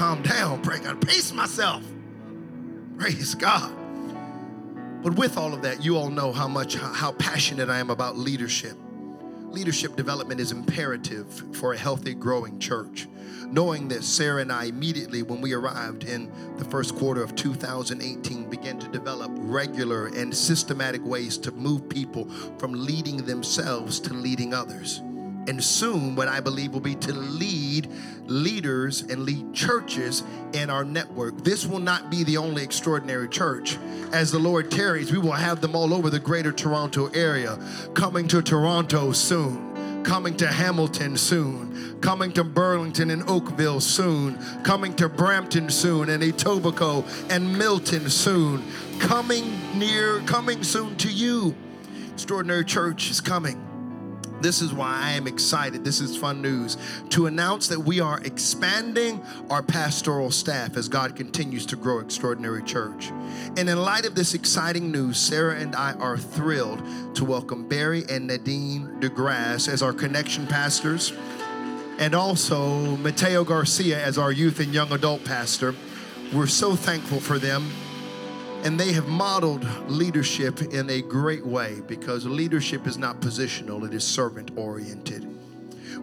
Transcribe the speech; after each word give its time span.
Calm 0.00 0.22
down. 0.22 0.62
Pray. 0.62 0.78
Gotta 0.78 0.96
pace 0.96 1.30
myself. 1.30 1.84
Praise 2.96 3.34
God. 3.34 3.70
But 5.02 5.14
with 5.16 5.36
all 5.36 5.52
of 5.52 5.60
that, 5.60 5.84
you 5.84 5.98
all 5.98 6.08
know 6.08 6.32
how 6.32 6.48
much, 6.48 6.74
how 6.76 7.12
passionate 7.12 7.68
I 7.68 7.80
am 7.80 7.90
about 7.90 8.16
leadership. 8.16 8.78
Leadership 9.50 9.96
development 9.96 10.40
is 10.40 10.52
imperative 10.52 11.44
for 11.54 11.74
a 11.74 11.76
healthy, 11.76 12.14
growing 12.14 12.58
church. 12.58 13.08
Knowing 13.46 13.88
that 13.88 14.02
Sarah 14.02 14.40
and 14.40 14.50
I 14.50 14.64
immediately, 14.64 15.20
when 15.22 15.42
we 15.42 15.52
arrived 15.52 16.04
in 16.04 16.32
the 16.56 16.64
first 16.64 16.96
quarter 16.96 17.22
of 17.22 17.34
2018, 17.34 18.48
began 18.48 18.78
to 18.78 18.88
develop 18.88 19.30
regular 19.34 20.06
and 20.06 20.34
systematic 20.34 21.04
ways 21.04 21.36
to 21.36 21.52
move 21.52 21.90
people 21.90 22.24
from 22.56 22.72
leading 22.72 23.18
themselves 23.18 24.00
to 24.00 24.14
leading 24.14 24.54
others 24.54 25.02
and 25.46 25.62
soon 25.62 26.14
what 26.14 26.28
I 26.28 26.40
believe 26.40 26.72
will 26.72 26.80
be 26.80 26.94
to 26.96 27.12
lead 27.12 27.90
leaders 28.26 29.02
and 29.02 29.24
lead 29.24 29.52
churches 29.52 30.22
in 30.52 30.70
our 30.70 30.84
network. 30.84 31.42
This 31.42 31.66
will 31.66 31.80
not 31.80 32.10
be 32.10 32.24
the 32.24 32.36
only 32.36 32.62
extraordinary 32.62 33.28
church. 33.28 33.78
As 34.12 34.30
the 34.30 34.38
Lord 34.38 34.70
tarries, 34.70 35.12
we 35.12 35.18
will 35.18 35.32
have 35.32 35.60
them 35.60 35.74
all 35.74 35.94
over 35.94 36.10
the 36.10 36.20
greater 36.20 36.52
Toronto 36.52 37.08
area, 37.08 37.58
coming 37.94 38.28
to 38.28 38.42
Toronto 38.42 39.12
soon 39.12 39.70
coming 40.02 40.36
to 40.36 40.46
Hamilton 40.46 41.16
soon, 41.16 41.98
coming 42.00 42.32
to 42.32 42.44
Burlington 42.44 43.10
and 43.10 43.22
Oakville 43.28 43.80
soon, 43.80 44.38
coming 44.62 44.94
to 44.96 45.08
Brampton 45.08 45.68
soon, 45.70 46.08
and 46.08 46.22
Etobicoke 46.22 47.04
and 47.30 47.58
Milton 47.58 48.08
soon, 48.08 48.64
coming 48.98 49.58
near, 49.78 50.20
coming 50.20 50.62
soon 50.62 50.96
to 50.96 51.10
you. 51.10 51.54
Extraordinary 52.12 52.64
Church 52.64 53.10
is 53.10 53.20
coming. 53.20 53.69
This 54.40 54.62
is 54.62 54.72
why 54.72 54.98
I 55.02 55.10
am 55.12 55.26
excited. 55.26 55.84
This 55.84 56.00
is 56.00 56.16
fun 56.16 56.40
news 56.40 56.78
to 57.10 57.26
announce 57.26 57.68
that 57.68 57.80
we 57.80 58.00
are 58.00 58.20
expanding 58.24 59.22
our 59.50 59.62
pastoral 59.62 60.30
staff 60.30 60.76
as 60.78 60.88
God 60.88 61.14
continues 61.14 61.66
to 61.66 61.76
grow 61.76 61.98
Extraordinary 61.98 62.62
Church. 62.62 63.10
And 63.58 63.68
in 63.68 63.82
light 63.82 64.06
of 64.06 64.14
this 64.14 64.32
exciting 64.32 64.90
news, 64.90 65.18
Sarah 65.18 65.56
and 65.56 65.76
I 65.76 65.92
are 65.94 66.16
thrilled 66.16 66.82
to 67.16 67.24
welcome 67.24 67.68
Barry 67.68 68.04
and 68.08 68.26
Nadine 68.26 68.88
DeGrasse 69.00 69.68
as 69.68 69.82
our 69.82 69.92
connection 69.92 70.46
pastors, 70.46 71.12
and 71.98 72.14
also 72.14 72.96
Mateo 72.96 73.44
Garcia 73.44 74.02
as 74.02 74.16
our 74.16 74.32
youth 74.32 74.58
and 74.60 74.72
young 74.72 74.90
adult 74.92 75.22
pastor. 75.22 75.74
We're 76.32 76.46
so 76.46 76.76
thankful 76.76 77.20
for 77.20 77.38
them 77.38 77.70
and 78.64 78.78
they 78.78 78.92
have 78.92 79.08
modeled 79.08 79.64
leadership 79.88 80.60
in 80.60 80.90
a 80.90 81.00
great 81.00 81.44
way 81.44 81.80
because 81.86 82.26
leadership 82.26 82.86
is 82.86 82.98
not 82.98 83.20
positional, 83.20 83.86
it 83.86 83.94
is 83.94 84.04
servant 84.04 84.50
oriented. 84.56 85.26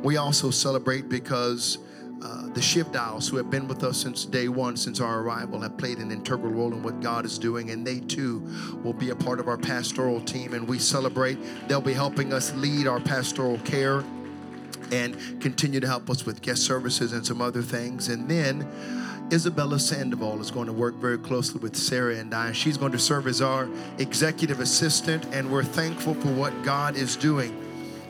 We 0.03 0.17
also 0.17 0.51
celebrate 0.51 1.09
because 1.09 1.77
uh, 2.23 2.47
the 2.47 2.59
Shivdals, 2.59 3.29
who 3.29 3.37
have 3.37 3.51
been 3.51 3.67
with 3.67 3.83
us 3.83 3.97
since 3.97 4.25
day 4.25 4.47
one, 4.47 4.75
since 4.75 4.99
our 4.99 5.21
arrival, 5.21 5.61
have 5.61 5.77
played 5.77 5.99
an 5.99 6.11
integral 6.11 6.51
role 6.51 6.73
in 6.73 6.81
what 6.81 6.99
God 6.99 7.25
is 7.25 7.37
doing, 7.37 7.69
and 7.69 7.85
they 7.85 7.99
too 7.99 8.39
will 8.83 8.93
be 8.93 9.11
a 9.11 9.15
part 9.15 9.39
of 9.39 9.47
our 9.47 9.57
pastoral 9.57 10.19
team. 10.21 10.53
And 10.53 10.67
we 10.67 10.79
celebrate, 10.79 11.37
they'll 11.67 11.79
be 11.79 11.93
helping 11.93 12.33
us 12.33 12.53
lead 12.55 12.87
our 12.87 12.99
pastoral 12.99 13.59
care 13.59 14.03
and 14.91 15.15
continue 15.41 15.79
to 15.79 15.87
help 15.87 16.09
us 16.09 16.25
with 16.25 16.41
guest 16.41 16.63
services 16.63 17.13
and 17.13 17.25
some 17.25 17.41
other 17.41 17.61
things. 17.61 18.07
And 18.07 18.27
then 18.27 18.67
Isabella 19.31 19.77
Sandoval 19.77 20.39
is 20.39 20.51
going 20.51 20.67
to 20.67 20.73
work 20.73 20.95
very 20.95 21.17
closely 21.17 21.59
with 21.59 21.75
Sarah 21.75 22.15
and 22.15 22.33
I. 22.33 22.53
She's 22.53 22.77
going 22.77 22.93
to 22.93 22.99
serve 22.99 23.27
as 23.27 23.41
our 23.41 23.67
executive 23.97 24.61
assistant, 24.61 25.25
and 25.33 25.51
we're 25.51 25.65
thankful 25.65 26.13
for 26.13 26.29
what 26.29 26.63
God 26.63 26.95
is 26.95 27.17
doing. 27.17 27.63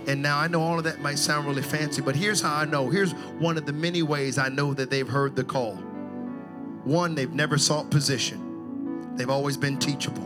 And 0.07 0.21
now 0.21 0.37
I 0.37 0.47
know 0.47 0.61
all 0.61 0.77
of 0.77 0.83
that 0.83 1.01
might 1.01 1.17
sound 1.17 1.47
really 1.47 1.63
fancy, 1.63 2.01
but 2.01 2.15
here's 2.15 2.39
how 2.39 2.55
I 2.55 2.65
know. 2.65 2.89
Here's 2.89 3.13
one 3.39 3.57
of 3.57 3.65
the 3.65 3.73
many 3.73 4.03
ways 4.03 4.37
I 4.37 4.49
know 4.49 4.75
that 4.75 4.91
they've 4.91 5.07
heard 5.07 5.35
the 5.35 5.43
call. 5.43 5.73
One, 6.83 7.15
they've 7.15 7.33
never 7.33 7.57
sought 7.57 7.89
position, 7.89 9.15
they've 9.17 9.29
always 9.29 9.57
been 9.57 9.79
teachable, 9.79 10.23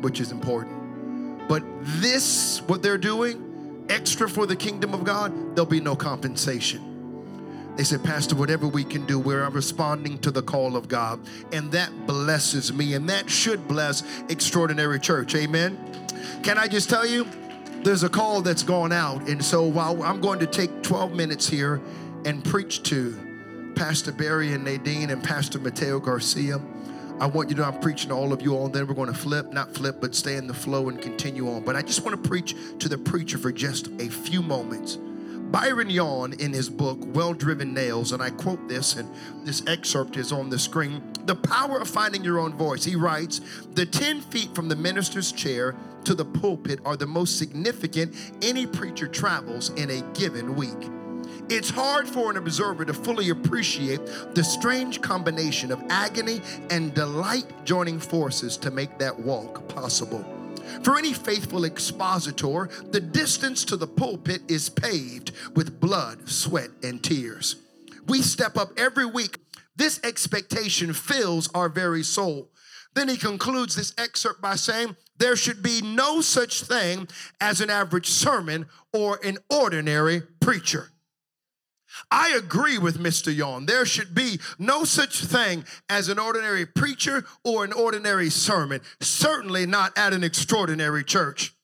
which 0.00 0.20
is 0.20 0.32
important. 0.32 1.48
But 1.48 1.62
this, 1.82 2.62
what 2.66 2.82
they're 2.82 2.98
doing, 2.98 3.86
extra 3.88 4.28
for 4.28 4.44
the 4.44 4.56
kingdom 4.56 4.92
of 4.92 5.04
God, 5.04 5.54
there'll 5.54 5.70
be 5.70 5.80
no 5.80 5.94
compensation. 5.94 6.89
They 7.80 7.84
said, 7.84 8.04
Pastor, 8.04 8.34
whatever 8.34 8.68
we 8.68 8.84
can 8.84 9.06
do, 9.06 9.18
we're 9.18 9.48
responding 9.48 10.18
to 10.18 10.30
the 10.30 10.42
call 10.42 10.76
of 10.76 10.86
God. 10.86 11.18
And 11.50 11.72
that 11.72 12.06
blesses 12.06 12.74
me, 12.74 12.92
and 12.92 13.08
that 13.08 13.30
should 13.30 13.66
bless 13.66 14.02
Extraordinary 14.28 15.00
Church. 15.00 15.34
Amen. 15.34 15.78
Can 16.42 16.58
I 16.58 16.68
just 16.68 16.90
tell 16.90 17.06
you, 17.06 17.26
there's 17.82 18.02
a 18.02 18.10
call 18.10 18.42
that's 18.42 18.62
gone 18.62 18.92
out. 18.92 19.30
And 19.30 19.42
so 19.42 19.64
while 19.64 20.02
I'm 20.02 20.20
going 20.20 20.40
to 20.40 20.46
take 20.46 20.82
12 20.82 21.14
minutes 21.14 21.48
here 21.48 21.80
and 22.26 22.44
preach 22.44 22.82
to 22.90 23.72
Pastor 23.76 24.12
Barry 24.12 24.52
and 24.52 24.62
Nadine 24.62 25.08
and 25.08 25.24
Pastor 25.24 25.58
Mateo 25.58 26.00
Garcia, 26.00 26.60
I 27.18 27.24
want 27.28 27.48
you 27.48 27.54
to 27.54 27.62
know 27.62 27.68
I'm 27.68 27.80
preaching 27.80 28.10
to 28.10 28.14
all 28.14 28.34
of 28.34 28.42
you 28.42 28.54
all. 28.54 28.68
Then 28.68 28.88
we're 28.88 28.92
going 28.92 29.10
to 29.10 29.18
flip, 29.18 29.54
not 29.54 29.72
flip, 29.72 30.02
but 30.02 30.14
stay 30.14 30.36
in 30.36 30.46
the 30.46 30.52
flow 30.52 30.90
and 30.90 31.00
continue 31.00 31.48
on. 31.48 31.64
But 31.64 31.76
I 31.76 31.80
just 31.80 32.04
want 32.04 32.22
to 32.22 32.28
preach 32.28 32.54
to 32.80 32.90
the 32.90 32.98
preacher 32.98 33.38
for 33.38 33.50
just 33.50 33.86
a 34.02 34.10
few 34.10 34.42
moments. 34.42 34.98
Byron 35.50 35.90
Yawn, 35.90 36.32
in 36.34 36.52
his 36.52 36.70
book, 36.70 36.98
Well 37.12 37.34
Driven 37.34 37.74
Nails, 37.74 38.12
and 38.12 38.22
I 38.22 38.30
quote 38.30 38.68
this, 38.68 38.94
and 38.94 39.10
this 39.44 39.62
excerpt 39.66 40.16
is 40.16 40.30
on 40.30 40.48
the 40.48 40.58
screen 40.58 41.02
The 41.24 41.34
Power 41.34 41.80
of 41.80 41.88
Finding 41.88 42.22
Your 42.22 42.38
Own 42.38 42.52
Voice. 42.52 42.84
He 42.84 42.94
writes 42.94 43.40
The 43.72 43.84
10 43.84 44.20
feet 44.20 44.54
from 44.54 44.68
the 44.68 44.76
minister's 44.76 45.32
chair 45.32 45.74
to 46.04 46.14
the 46.14 46.24
pulpit 46.24 46.78
are 46.84 46.96
the 46.96 47.06
most 47.06 47.36
significant 47.36 48.14
any 48.42 48.64
preacher 48.64 49.08
travels 49.08 49.70
in 49.70 49.90
a 49.90 50.02
given 50.12 50.54
week. 50.54 50.88
It's 51.48 51.70
hard 51.70 52.08
for 52.08 52.30
an 52.30 52.36
observer 52.36 52.84
to 52.84 52.94
fully 52.94 53.30
appreciate 53.30 54.06
the 54.36 54.44
strange 54.44 55.00
combination 55.00 55.72
of 55.72 55.82
agony 55.90 56.42
and 56.70 56.94
delight 56.94 57.64
joining 57.64 57.98
forces 57.98 58.56
to 58.58 58.70
make 58.70 58.98
that 58.98 59.18
walk 59.18 59.66
possible. 59.66 60.24
For 60.82 60.96
any 60.96 61.12
faithful 61.12 61.64
expositor, 61.64 62.68
the 62.90 63.00
distance 63.00 63.64
to 63.66 63.76
the 63.76 63.86
pulpit 63.86 64.42
is 64.48 64.68
paved 64.68 65.32
with 65.54 65.80
blood, 65.80 66.28
sweat, 66.28 66.70
and 66.82 67.02
tears. 67.02 67.56
We 68.06 68.22
step 68.22 68.56
up 68.56 68.72
every 68.78 69.06
week. 69.06 69.38
This 69.76 70.00
expectation 70.04 70.92
fills 70.92 71.48
our 71.54 71.68
very 71.68 72.02
soul. 72.02 72.50
Then 72.94 73.08
he 73.08 73.16
concludes 73.16 73.76
this 73.76 73.94
excerpt 73.98 74.40
by 74.40 74.56
saying, 74.56 74.96
There 75.18 75.36
should 75.36 75.62
be 75.62 75.80
no 75.80 76.20
such 76.20 76.62
thing 76.62 77.08
as 77.40 77.60
an 77.60 77.70
average 77.70 78.08
sermon 78.08 78.66
or 78.92 79.20
an 79.24 79.38
ordinary 79.48 80.22
preacher. 80.40 80.90
I 82.10 82.30
agree 82.30 82.78
with 82.78 82.98
Mr. 82.98 83.34
Yawn. 83.34 83.66
There 83.66 83.86
should 83.86 84.14
be 84.14 84.40
no 84.58 84.84
such 84.84 85.24
thing 85.24 85.64
as 85.88 86.08
an 86.08 86.18
ordinary 86.18 86.66
preacher 86.66 87.24
or 87.44 87.64
an 87.64 87.72
ordinary 87.72 88.30
sermon, 88.30 88.80
certainly 89.00 89.66
not 89.66 89.96
at 89.96 90.12
an 90.12 90.24
extraordinary 90.24 91.04
church. 91.04 91.54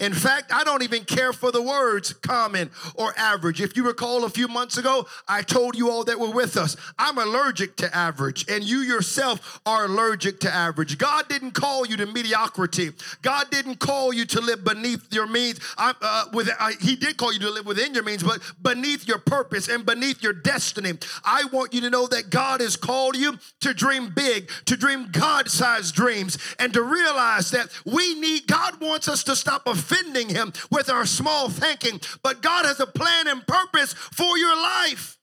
In 0.00 0.12
fact, 0.12 0.52
I 0.52 0.62
don't 0.62 0.82
even 0.82 1.04
care 1.04 1.32
for 1.32 1.50
the 1.50 1.60
words 1.60 2.12
common 2.12 2.70
or 2.94 3.12
average. 3.16 3.60
If 3.60 3.76
you 3.76 3.84
recall 3.84 4.24
a 4.24 4.30
few 4.30 4.46
months 4.46 4.78
ago, 4.78 5.06
I 5.26 5.42
told 5.42 5.76
you 5.76 5.90
all 5.90 6.04
that 6.04 6.20
were 6.20 6.30
with 6.30 6.56
us. 6.56 6.76
I'm 6.98 7.18
allergic 7.18 7.76
to 7.76 7.96
average, 7.96 8.48
and 8.48 8.62
you 8.62 8.78
yourself 8.78 9.60
are 9.66 9.86
allergic 9.86 10.38
to 10.40 10.54
average. 10.54 10.98
God 10.98 11.28
didn't 11.28 11.52
call 11.52 11.84
you 11.84 11.96
to 11.96 12.06
mediocrity. 12.06 12.92
God 13.22 13.50
didn't 13.50 13.80
call 13.80 14.12
you 14.12 14.24
to 14.26 14.40
live 14.40 14.62
beneath 14.62 15.12
your 15.12 15.26
means. 15.26 15.58
Uh, 15.76 16.24
with, 16.32 16.48
uh, 16.58 16.70
he 16.80 16.94
did 16.94 17.16
call 17.16 17.32
you 17.32 17.40
to 17.40 17.50
live 17.50 17.66
within 17.66 17.92
your 17.92 18.04
means, 18.04 18.22
but 18.22 18.40
beneath 18.62 19.08
your 19.08 19.18
purpose 19.18 19.68
and 19.68 19.84
beneath 19.84 20.22
your 20.22 20.32
destiny. 20.32 20.92
I 21.24 21.44
want 21.52 21.74
you 21.74 21.80
to 21.80 21.90
know 21.90 22.06
that 22.06 22.30
God 22.30 22.60
has 22.60 22.76
called 22.76 23.16
you 23.16 23.36
to 23.60 23.74
dream 23.74 24.12
big, 24.14 24.48
to 24.66 24.76
dream 24.76 25.08
God 25.10 25.48
sized 25.48 25.94
dreams, 25.94 26.38
and 26.60 26.72
to 26.72 26.82
realize 26.82 27.50
that 27.50 27.68
we 27.84 28.14
need, 28.14 28.46
God 28.46 28.80
wants 28.80 29.08
us 29.08 29.24
to 29.24 29.34
stop 29.34 29.66
offending 29.88 30.28
Him 30.28 30.52
with 30.70 30.90
our 30.90 31.06
small 31.06 31.48
thinking, 31.48 32.00
but 32.22 32.42
God 32.42 32.64
has 32.64 32.80
a 32.80 32.86
plan 32.86 33.28
and 33.28 33.46
purpose 33.46 33.92
for 33.92 34.36
your 34.38 34.56
life. 34.56 35.18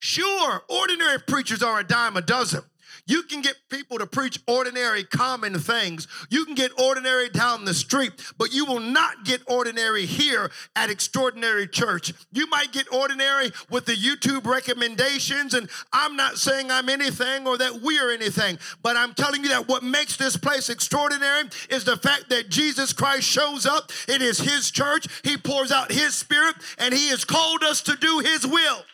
Sure, 0.00 0.62
ordinary 0.68 1.18
preachers 1.18 1.62
are 1.62 1.80
a 1.80 1.84
dime 1.84 2.16
a 2.16 2.20
dozen. 2.20 2.62
You 3.06 3.22
can 3.24 3.42
get 3.42 3.56
people 3.68 3.98
to 3.98 4.06
preach 4.06 4.38
ordinary, 4.46 5.04
common 5.04 5.58
things. 5.58 6.08
You 6.30 6.46
can 6.46 6.54
get 6.54 6.72
ordinary 6.80 7.28
down 7.28 7.64
the 7.64 7.74
street, 7.74 8.12
but 8.38 8.54
you 8.54 8.64
will 8.64 8.80
not 8.80 9.24
get 9.24 9.42
ordinary 9.46 10.06
here 10.06 10.50
at 10.74 10.90
Extraordinary 10.90 11.66
Church. 11.66 12.14
You 12.32 12.46
might 12.46 12.72
get 12.72 12.90
ordinary 12.92 13.52
with 13.70 13.84
the 13.84 13.92
YouTube 13.92 14.46
recommendations, 14.46 15.52
and 15.52 15.68
I'm 15.92 16.16
not 16.16 16.38
saying 16.38 16.70
I'm 16.70 16.88
anything 16.88 17.46
or 17.46 17.58
that 17.58 17.82
we're 17.82 18.10
anything, 18.10 18.58
but 18.82 18.96
I'm 18.96 19.12
telling 19.12 19.42
you 19.42 19.50
that 19.50 19.68
what 19.68 19.82
makes 19.82 20.16
this 20.16 20.36
place 20.36 20.70
extraordinary 20.70 21.44
is 21.68 21.84
the 21.84 21.96
fact 21.96 22.30
that 22.30 22.48
Jesus 22.48 22.94
Christ 22.94 23.28
shows 23.28 23.66
up. 23.66 23.92
It 24.08 24.22
is 24.22 24.38
His 24.38 24.70
church, 24.70 25.06
He 25.22 25.36
pours 25.36 25.70
out 25.70 25.92
His 25.92 26.14
Spirit, 26.14 26.56
and 26.78 26.94
He 26.94 27.08
has 27.08 27.24
called 27.24 27.62
us 27.64 27.82
to 27.82 27.96
do 27.96 28.20
His 28.20 28.46
will. 28.46 28.84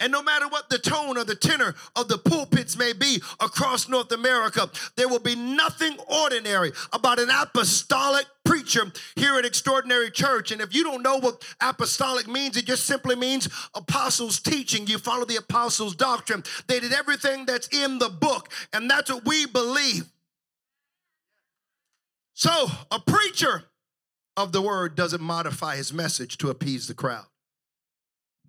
And 0.00 0.10
no 0.10 0.22
matter 0.22 0.48
what 0.48 0.70
the 0.70 0.78
tone 0.78 1.18
or 1.18 1.24
the 1.24 1.34
tenor 1.34 1.74
of 1.94 2.08
the 2.08 2.16
pulpits 2.16 2.76
may 2.76 2.94
be 2.94 3.22
across 3.38 3.86
North 3.86 4.10
America, 4.12 4.70
there 4.96 5.08
will 5.08 5.20
be 5.20 5.36
nothing 5.36 5.98
ordinary 6.08 6.72
about 6.94 7.20
an 7.20 7.28
apostolic 7.28 8.24
preacher 8.44 8.90
here 9.14 9.36
at 9.36 9.44
Extraordinary 9.44 10.10
Church. 10.10 10.52
And 10.52 10.62
if 10.62 10.74
you 10.74 10.82
don't 10.82 11.02
know 11.02 11.18
what 11.18 11.44
apostolic 11.60 12.26
means, 12.26 12.56
it 12.56 12.64
just 12.64 12.86
simply 12.86 13.14
means 13.14 13.48
apostles' 13.74 14.40
teaching. 14.40 14.86
You 14.86 14.96
follow 14.96 15.26
the 15.26 15.36
apostles' 15.36 15.94
doctrine. 15.94 16.44
They 16.66 16.80
did 16.80 16.94
everything 16.94 17.44
that's 17.44 17.68
in 17.68 17.98
the 17.98 18.08
book, 18.08 18.50
and 18.72 18.90
that's 18.90 19.10
what 19.12 19.26
we 19.26 19.44
believe. 19.44 20.10
So, 22.32 22.68
a 22.90 22.98
preacher 22.98 23.64
of 24.34 24.52
the 24.52 24.62
word 24.62 24.94
doesn't 24.94 25.20
modify 25.20 25.76
his 25.76 25.92
message 25.92 26.38
to 26.38 26.48
appease 26.48 26.86
the 26.86 26.94
crowd. 26.94 27.26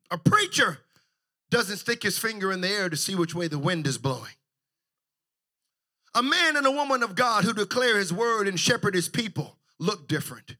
A 0.09 0.17
preacher 0.17 0.79
doesn't 1.51 1.77
stick 1.77 2.01
his 2.01 2.17
finger 2.17 2.51
in 2.51 2.61
the 2.61 2.69
air 2.69 2.89
to 2.89 2.97
see 2.97 3.13
which 3.13 3.35
way 3.35 3.47
the 3.47 3.59
wind 3.59 3.85
is 3.85 3.97
blowing. 3.97 4.31
A 6.15 6.23
man 6.23 6.57
and 6.57 6.65
a 6.65 6.71
woman 6.71 7.03
of 7.03 7.15
God 7.15 7.43
who 7.43 7.53
declare 7.53 7.97
his 7.97 8.11
word 8.11 8.47
and 8.47 8.59
shepherd 8.59 8.95
his 8.95 9.07
people 9.07 9.57
look 9.79 10.07
different, 10.07 10.55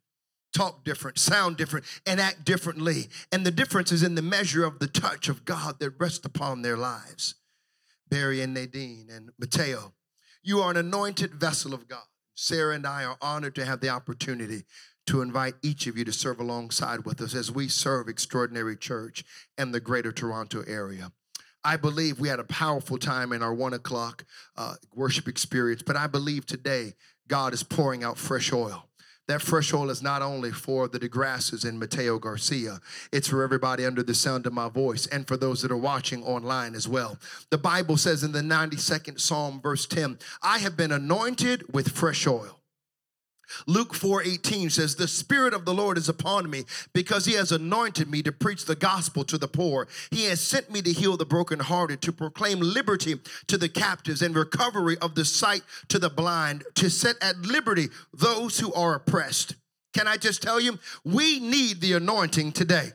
talk 0.55 0.83
different, 0.85 1.17
sound 1.17 1.57
different, 1.57 1.85
and 2.05 2.21
act 2.21 2.45
differently. 2.45 3.09
And 3.31 3.45
the 3.45 3.51
difference 3.51 3.91
is 3.91 4.03
in 4.03 4.15
the 4.15 4.21
measure 4.21 4.63
of 4.63 4.79
the 4.79 4.87
touch 4.87 5.27
of 5.27 5.45
God 5.45 5.79
that 5.79 5.99
rests 5.99 6.25
upon 6.25 6.61
their 6.61 6.77
lives. 6.77 7.35
Barry 8.09 8.41
and 8.41 8.53
Nadine 8.53 9.09
and 9.11 9.31
Mateo, 9.39 9.93
you 10.43 10.59
are 10.59 10.71
an 10.71 10.77
anointed 10.77 11.33
vessel 11.33 11.73
of 11.73 11.87
God. 11.87 12.03
Sarah 12.33 12.75
and 12.75 12.87
I 12.87 13.03
are 13.05 13.17
honored 13.21 13.55
to 13.55 13.65
have 13.65 13.81
the 13.81 13.89
opportunity 13.89 14.63
to 15.11 15.21
invite 15.21 15.55
each 15.61 15.87
of 15.87 15.97
you 15.97 16.05
to 16.05 16.13
serve 16.13 16.39
alongside 16.39 17.05
with 17.05 17.19
us 17.19 17.35
as 17.35 17.51
we 17.51 17.67
serve 17.67 18.07
Extraordinary 18.07 18.77
Church 18.77 19.25
and 19.57 19.73
the 19.73 19.79
greater 19.81 20.13
Toronto 20.13 20.63
area. 20.65 21.11
I 21.65 21.75
believe 21.75 22.21
we 22.21 22.29
had 22.29 22.39
a 22.39 22.45
powerful 22.45 22.97
time 22.97 23.33
in 23.33 23.43
our 23.43 23.53
one 23.53 23.73
o'clock 23.73 24.23
uh, 24.55 24.75
worship 24.95 25.27
experience, 25.27 25.81
but 25.81 25.97
I 25.97 26.07
believe 26.07 26.45
today 26.45 26.93
God 27.27 27.53
is 27.53 27.61
pouring 27.61 28.05
out 28.05 28.17
fresh 28.17 28.53
oil. 28.53 28.87
That 29.27 29.41
fresh 29.41 29.73
oil 29.73 29.89
is 29.89 30.01
not 30.01 30.21
only 30.21 30.51
for 30.51 30.87
the 30.87 30.99
DeGrasses 30.99 31.67
and 31.67 31.77
Mateo 31.77 32.17
Garcia, 32.17 32.79
it's 33.11 33.27
for 33.27 33.43
everybody 33.43 33.85
under 33.85 34.03
the 34.03 34.15
sound 34.15 34.47
of 34.47 34.53
my 34.53 34.69
voice 34.69 35.07
and 35.07 35.27
for 35.27 35.35
those 35.35 35.61
that 35.61 35.71
are 35.71 35.77
watching 35.77 36.23
online 36.23 36.73
as 36.73 36.87
well. 36.87 37.17
The 37.49 37.57
Bible 37.57 37.97
says 37.97 38.23
in 38.23 38.31
the 38.31 38.39
92nd 38.39 39.19
Psalm, 39.19 39.59
verse 39.61 39.85
10, 39.85 40.19
I 40.41 40.59
have 40.59 40.77
been 40.77 40.93
anointed 40.93 41.73
with 41.73 41.89
fresh 41.89 42.25
oil. 42.25 42.60
Luke 43.67 43.93
4:18 43.93 44.69
says, 44.69 44.95
"The 44.95 45.07
spirit 45.07 45.53
of 45.53 45.65
the 45.65 45.73
Lord 45.73 45.97
is 45.97 46.09
upon 46.09 46.49
me 46.49 46.65
because 46.93 47.25
he 47.25 47.33
has 47.33 47.51
anointed 47.51 48.09
me 48.09 48.23
to 48.23 48.31
preach 48.31 48.65
the 48.65 48.75
gospel 48.75 49.23
to 49.25 49.37
the 49.37 49.47
poor. 49.47 49.87
He 50.09 50.25
has 50.25 50.41
sent 50.41 50.71
me 50.71 50.81
to 50.81 50.93
heal 50.93 51.17
the 51.17 51.25
brokenhearted, 51.25 52.01
to 52.01 52.11
proclaim 52.11 52.59
liberty 52.59 53.19
to 53.47 53.57
the 53.57 53.69
captives 53.69 54.21
and 54.21 54.35
recovery 54.35 54.97
of 54.97 55.15
the 55.15 55.25
sight 55.25 55.63
to 55.89 55.99
the 55.99 56.09
blind, 56.09 56.63
to 56.75 56.89
set 56.89 57.15
at 57.21 57.41
liberty 57.41 57.89
those 58.13 58.59
who 58.59 58.73
are 58.73 58.95
oppressed." 58.95 59.55
Can 59.93 60.07
I 60.07 60.17
just 60.17 60.41
tell 60.41 60.59
you, 60.59 60.79
we 61.03 61.39
need 61.39 61.81
the 61.81 61.93
anointing 61.93 62.53
today. 62.53 62.93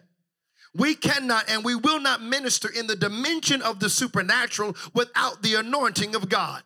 We 0.74 0.94
cannot 0.94 1.48
and 1.48 1.64
we 1.64 1.74
will 1.74 2.00
not 2.00 2.22
minister 2.22 2.68
in 2.68 2.86
the 2.86 2.96
dimension 2.96 3.62
of 3.62 3.80
the 3.80 3.88
supernatural 3.88 4.76
without 4.92 5.42
the 5.42 5.54
anointing 5.54 6.14
of 6.14 6.28
God. 6.28 6.62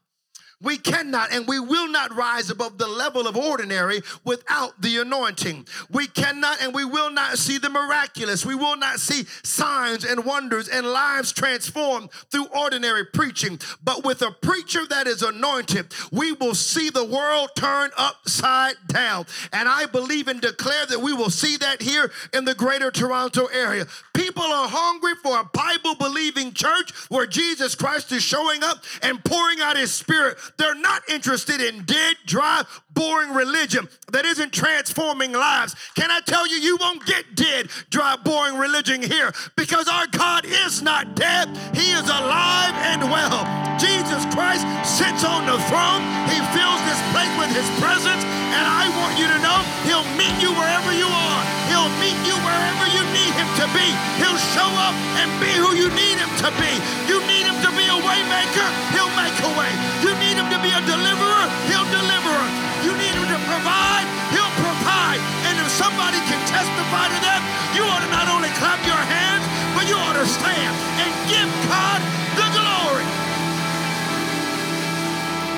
We 0.63 0.77
cannot 0.77 1.33
and 1.33 1.47
we 1.47 1.59
will 1.59 1.89
not 1.89 2.15
rise 2.15 2.51
above 2.51 2.77
the 2.77 2.87
level 2.87 3.27
of 3.27 3.37
ordinary 3.37 4.03
without 4.25 4.81
the 4.81 4.99
anointing. 4.99 5.67
We 5.91 6.07
cannot 6.07 6.61
and 6.61 6.75
we 6.75 6.85
will 6.85 7.11
not 7.11 7.39
see 7.39 7.57
the 7.57 7.71
miraculous. 7.71 8.45
We 8.45 8.55
will 8.55 8.77
not 8.77 9.01
see 9.01 9.25
signs 9.43 10.05
and 10.05 10.25
wonders 10.25 10.69
and 10.69 10.87
lives 10.87 11.33
transformed 11.33 12.11
through 12.31 12.47
ordinary 12.47 13.07
preaching. 13.07 13.59
But 13.83 14.05
with 14.05 14.21
a 14.21 14.33
preacher 14.33 14.87
that 14.89 15.07
is 15.07 15.23
anointed, 15.23 15.95
we 16.13 16.33
will 16.33 16.55
see 16.55 16.91
the 16.91 17.05
world 17.05 17.51
turn 17.57 17.91
upside 17.97 18.75
down. 18.87 19.25
And 19.53 19.67
I 19.67 19.87
believe 19.87 20.29
and 20.29 20.43
declare 20.43 20.85
that 20.87 21.01
we 21.01 21.15
will 21.15 21.31
see 21.31 21.57
that 21.57 21.81
here 21.81 22.11
in 22.35 22.45
the 22.45 22.55
greater 22.55 22.91
Toronto 22.91 23.47
area. 23.47 23.87
People 24.13 24.43
are 24.43 24.69
hungry 24.69 25.15
for 25.23 25.41
a 25.41 25.45
Bible 25.45 25.95
believing 25.95 26.53
church 26.53 26.93
where 27.09 27.27
Jesus 27.27 27.75
Christ 27.75 28.13
is 28.13 28.23
showing 28.23 28.63
up 28.63 28.85
and 29.03 29.25
pouring 29.25 29.61
out 29.61 29.79
his 29.79 29.93
spirit 29.93 30.37
they're 30.57 30.75
not 30.75 31.09
interested 31.09 31.61
in 31.61 31.85
dead, 31.85 32.17
dry, 32.27 32.63
boring 32.93 33.33
religion 33.33 33.89
that 34.13 34.25
isn't 34.25 34.53
transforming 34.53 35.33
lives. 35.33 35.75
Can 35.95 36.11
I 36.11 36.21
tell 36.21 36.47
you, 36.47 36.57
you 36.57 36.77
won't 36.81 37.05
get 37.07 37.35
dead, 37.35 37.69
dry, 37.91 38.17
boring 38.17 38.59
religion 38.59 39.03
here 39.03 39.33
because 39.57 39.89
our 39.89 40.07
God 40.09 40.45
is 40.45 40.83
not 40.83 41.15
dead. 41.15 41.49
He 41.75 41.93
is 41.93 42.05
alive 42.05 42.75
and 42.91 43.03
well. 43.11 43.43
Jesus 43.79 44.25
Christ 44.35 44.67
sits 44.85 45.25
on 45.25 45.47
the 45.47 45.57
throne. 45.73 46.03
He 46.29 46.39
fills 46.53 46.81
this 46.85 47.01
place 47.13 47.33
with 47.41 47.53
his 47.57 47.69
presence. 47.81 48.23
And 48.51 48.65
I 48.67 48.91
want 48.99 49.17
you 49.17 49.31
to 49.31 49.39
know 49.41 49.59
he'll 49.87 50.09
meet 50.19 50.37
you 50.43 50.53
wherever 50.53 50.93
you 50.93 51.09
are. 51.09 51.41
He'll 51.71 51.93
meet 52.03 52.19
you 52.27 52.37
wherever 52.43 52.85
you 52.91 53.03
need 53.15 53.33
him 53.39 53.49
to 53.63 53.67
be. 53.73 53.87
He'll 54.19 54.43
show 54.53 54.71
up 54.85 54.95
and 55.23 55.31
be 55.39 55.51
who 55.55 55.73
you 55.79 55.89
need 55.95 56.19
him 56.19 56.33
to 56.45 56.51
be. 56.59 56.73
You 57.07 57.23
need 57.31 57.47
him 57.47 57.57
to 57.63 57.71
be 57.79 57.87
a 57.87 57.99
waymaker, 58.03 58.69
he'll 58.93 59.15
make 59.17 59.37
a 59.39 59.51
way. 59.55 59.71
You 60.03 60.13
need 60.19 60.30
be 60.61 60.73
a 60.73 60.83
deliverer, 60.85 61.45
he'll 61.73 61.89
deliver. 61.89 62.37
You 62.85 62.93
need 62.97 63.13
him 63.13 63.27
to 63.29 63.41
provide, 63.49 64.07
he'll 64.33 64.55
provide. 64.61 65.21
And 65.49 65.57
if 65.61 65.69
somebody 65.73 66.21
can 66.29 66.41
testify 66.49 67.09
to 67.09 67.19
that, 67.25 67.41
you 67.77 67.85
ought 67.85 68.01
to 68.05 68.11
not 68.13 68.29
only 68.29 68.49
clap 68.57 68.81
your 68.85 68.97
hands, 68.97 69.45
but 69.77 69.89
you 69.89 69.97
ought 69.97 70.17
to 70.17 70.27
stand 70.29 70.75
and 71.01 71.11
give 71.29 71.49
God 71.69 72.01
the 72.37 72.49
glory. 72.57 73.09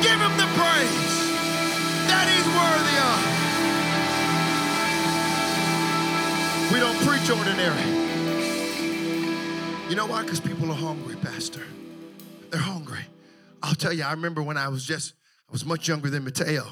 Give 0.02 0.18
him 0.18 0.34
the 0.38 0.48
praise 0.58 1.14
that 2.10 2.26
he's 2.26 2.46
worthy 2.58 2.96
of. 3.02 3.18
We 6.72 6.78
don't 6.80 6.98
preach 7.06 7.30
ordinary. 7.30 7.86
You 9.88 9.96
know 9.96 10.06
why? 10.06 10.22
Because 10.22 10.40
people 10.40 10.70
are 10.70 10.74
hungry, 10.74 11.16
Pastor. 11.16 11.62
They're 12.50 12.60
hungry. 12.60 13.04
I'll 13.62 13.74
tell 13.74 13.92
you, 13.92 14.04
I 14.04 14.10
remember 14.12 14.42
when 14.42 14.56
I 14.56 14.68
was 14.68 14.84
just, 14.84 15.14
I 15.48 15.52
was 15.52 15.64
much 15.64 15.88
younger 15.88 16.10
than 16.10 16.24
Mateo. 16.24 16.66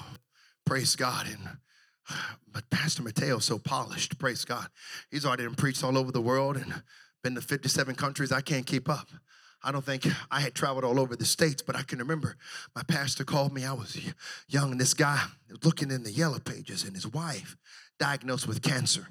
Praise 0.67 0.97
God. 0.97 1.27
And 1.27 1.59
but 2.53 2.69
Pastor 2.71 3.03
Mateo's 3.03 3.45
so 3.45 3.59
polished, 3.59 4.19
praise 4.19 4.45
God. 4.45 4.67
He's 5.11 5.25
already 5.25 5.45
been 5.45 5.55
preached 5.55 5.85
all 5.85 5.97
over 5.97 6.13
the 6.13 6.21
world 6.21 6.57
and 6.57 6.83
been 7.23 7.35
to 7.35 7.41
57 7.41 7.95
countries. 7.95 8.33
I 8.33 8.41
can't 8.41 8.67
keep 8.67 8.89
up. 8.89 9.09
I 9.63 9.73
don't 9.73 9.85
think 9.85 10.07
I 10.31 10.41
had 10.41 10.55
traveled 10.55 10.85
all 10.85 10.99
over 10.99 11.15
the 11.15 11.27
states, 11.27 11.61
but 11.61 11.77
I 11.77 11.83
can 11.83 11.99
remember 11.99 12.37
my 12.75 12.83
pastor 12.83 13.25
called 13.25 13.53
me. 13.53 13.67
I 13.67 13.75
was 13.75 13.99
young, 14.49 14.73
and 14.73 14.81
this 14.81 14.95
guy 14.95 15.23
was 15.51 15.63
looking 15.65 15.91
in 15.91 16.03
the 16.03 16.11
yellow 16.11 16.39
pages, 16.39 16.83
and 16.83 16.95
his 16.95 17.07
wife 17.07 17.57
diagnosed 17.99 18.49
with 18.49 18.63
cancer, 18.63 19.09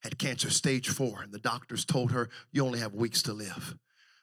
had 0.00 0.18
cancer 0.18 0.50
stage 0.50 0.88
four, 0.88 1.22
and 1.22 1.32
the 1.32 1.38
doctors 1.38 1.84
told 1.84 2.10
her, 2.10 2.28
You 2.50 2.66
only 2.66 2.80
have 2.80 2.94
weeks 2.94 3.22
to 3.22 3.32
live. 3.32 3.76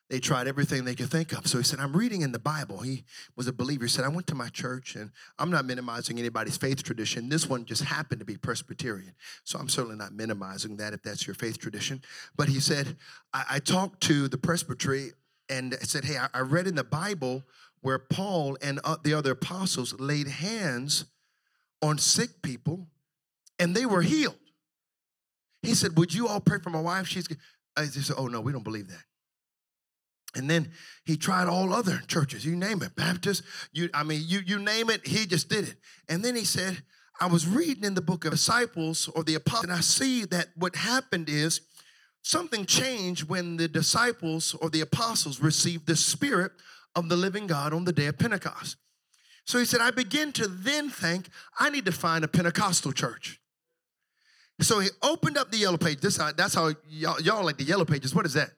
They 0.10 0.20
tried 0.20 0.48
everything 0.48 0.86
they 0.86 0.94
could 0.94 1.10
think 1.10 1.34
of. 1.34 1.48
So 1.48 1.58
he 1.58 1.64
said, 1.64 1.80
I'm 1.80 1.96
reading 1.96 2.22
in 2.22 2.32
the 2.32 2.40
Bible. 2.40 2.80
He 2.80 3.06
was 3.36 3.48
a 3.48 3.54
believer. 3.54 3.86
He 3.86 3.90
said, 3.90 4.06
I 4.06 4.10
went 4.10 4.28
to 4.28 4.36
my 4.36 4.50
church, 4.50 4.96
and 4.96 5.10
I'm 5.40 5.50
not 5.50 5.66
minimizing 5.66 6.20
anybody's 6.20 6.58
faith 6.58 6.84
tradition. 6.84 7.28
This 7.28 7.50
one 7.50 7.66
just 7.66 7.84
happened 7.84 8.20
to 8.20 8.26
be 8.26 8.38
Presbyterian. 8.38 9.16
So 9.44 9.58
I'm 9.58 9.68
certainly 9.68 9.98
not 9.98 10.14
minimizing 10.14 10.78
that 10.78 10.94
if 10.94 11.02
that's 11.02 11.26
your 11.26 11.34
faith 11.34 11.58
tradition. 11.58 12.04
But 12.36 12.50
he 12.50 12.60
said, 12.60 12.98
I, 13.34 13.46
I 13.52 13.60
talked 13.60 14.02
to 14.02 14.28
the 14.28 14.38
presbytery 14.38 15.14
and 15.50 15.76
said, 15.82 16.06
Hey, 16.06 16.18
I, 16.18 16.28
I 16.36 16.42
read 16.42 16.68
in 16.68 16.76
the 16.76 16.84
Bible 16.84 17.44
where 17.82 17.98
Paul 17.98 18.58
and 18.62 18.80
uh, 18.84 18.98
the 19.04 19.16
other 19.16 19.32
apostles 19.32 20.00
laid 20.00 20.28
hands 20.28 21.06
on 21.82 21.98
sick 21.98 22.42
people 22.44 22.88
and 23.58 23.76
they 23.76 23.86
were 23.86 24.02
healed. 24.02 24.36
He 25.64 25.74
said, 25.74 25.98
Would 25.98 26.14
you 26.14 26.28
all 26.28 26.40
pray 26.40 26.60
for 26.60 26.70
my 26.70 26.82
wife? 26.82 27.08
She's. 27.08 27.28
I 27.76 27.86
said, 27.86 28.16
Oh, 28.18 28.28
no, 28.28 28.40
we 28.40 28.52
don't 28.52 28.64
believe 28.64 28.88
that. 28.90 29.04
And 30.36 30.50
then 30.50 30.72
he 31.06 31.18
tried 31.18 31.48
all 31.48 31.74
other 31.74 32.02
churches, 32.08 32.46
you 32.46 32.56
name 32.56 32.82
it, 32.82 32.96
Baptist, 32.96 33.44
you 33.72 33.90
I 33.94 34.04
mean, 34.04 34.22
you 34.26 34.40
you 34.46 34.60
name 34.60 34.90
it, 34.90 35.08
he 35.08 35.26
just 35.26 35.50
did 35.50 35.70
it. 35.70 35.76
And 36.10 36.24
then 36.24 36.36
he 36.36 36.44
said, 36.44 36.82
I 37.20 37.28
was 37.28 37.48
reading 37.48 37.86
in 37.86 37.94
the 37.94 38.02
book 38.02 38.26
of 38.26 38.32
disciples 38.32 39.08
or 39.16 39.24
the 39.24 39.36
apostles, 39.36 39.64
and 39.64 39.74
I 39.74 39.80
see 39.80 40.26
that 40.26 40.48
what 40.56 40.76
happened 40.76 41.30
is 41.30 41.62
something 42.22 42.66
changed 42.66 43.30
when 43.30 43.58
the 43.58 43.68
disciples 43.68 44.54
or 44.56 44.70
the 44.70 44.82
apostles 44.82 45.40
received 45.40 45.88
the 45.88 45.96
spirit 45.96 46.52
of 46.96 47.08
the 47.08 47.16
living 47.16 47.48
God 47.48 47.74
on 47.74 47.86
the 47.86 47.94
day 47.94 48.08
of 48.08 48.18
Pentecost. 48.18 48.78
So 49.46 49.60
he 49.60 49.66
said, 49.66 49.80
I 49.80 49.92
begin 49.92 50.32
to 50.34 50.48
then 50.48 50.90
think 50.90 51.30
I 51.60 51.70
need 51.70 51.86
to 51.86 51.92
find 51.92 52.26
a 52.26 52.28
Pentecostal 52.28 52.92
church. 52.92 53.40
So 54.62 54.80
he 54.80 54.90
opened 55.04 55.38
up 55.38 55.52
the 55.52 55.58
yellow 55.58 55.78
page. 55.78 56.00
This 56.00 56.20
uh, 56.20 56.32
that's 56.36 56.56
how 56.56 56.74
y'all, 56.90 57.20
y'all 57.22 57.44
like 57.44 57.58
the 57.58 57.64
yellow 57.64 57.86
pages. 57.86 58.16
What 58.16 58.26
is 58.26 58.34
that? 58.34 58.52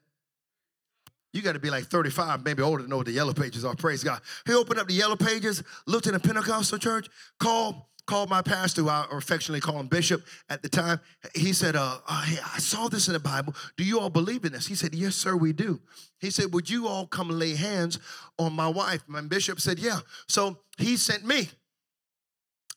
You 1.34 1.42
got 1.42 1.54
to 1.54 1.60
be 1.60 1.70
like 1.70 1.86
35, 1.86 2.44
maybe 2.44 2.64
older 2.64 2.84
to 2.84 2.90
know 2.90 2.98
what 2.98 3.06
the 3.06 3.12
yellow 3.12 3.34
pages 3.34 3.66
are. 3.66 3.76
Praise 3.76 4.04
God. 4.04 4.22
He 4.46 4.54
opened 4.54 4.80
up 4.80 4.88
the 4.88 4.94
yellow 4.94 5.16
pages, 5.16 5.64
looked 5.86 6.08
in 6.08 6.16
a 6.16 6.20
Pentecostal 6.20 6.78
church, 6.80 7.10
called 7.40 7.76
called 8.08 8.30
my 8.30 8.42
pastor, 8.42 8.82
who 8.82 8.90
I 8.90 9.06
affectionately 9.12 9.60
call 9.60 9.80
him 9.80 9.88
Bishop 9.88 10.24
at 10.50 10.64
the 10.64 10.70
time. 10.70 11.00
He 11.36 11.52
said, 11.52 11.76
uh, 11.76 11.98
uh, 12.08 12.22
hey, 12.22 12.38
I 12.56 12.58
saw 12.58 12.88
this 12.88 13.08
in 13.08 13.14
the 13.14 13.20
Bible. 13.20 13.54
Do 13.76 13.84
you 13.84 14.00
all 14.00 14.10
believe 14.10 14.46
in 14.46 14.54
this? 14.54 14.66
He 14.66 14.76
said, 14.76 14.96
Yes, 14.96 15.16
sir, 15.16 15.36
we 15.36 15.54
do. 15.54 15.82
He 16.20 16.32
said, 16.32 16.54
Would 16.54 16.70
you 16.70 16.88
all 16.88 17.06
come 17.06 17.30
lay 17.30 17.56
hands 17.56 18.00
on 18.40 18.54
my 18.54 18.68
wife? 18.68 19.04
My 19.08 19.22
bishop 19.22 19.60
said, 19.60 19.78
Yeah. 19.78 20.00
So 20.28 20.58
he 20.78 20.98
sent 20.98 21.26
me. 21.26 21.50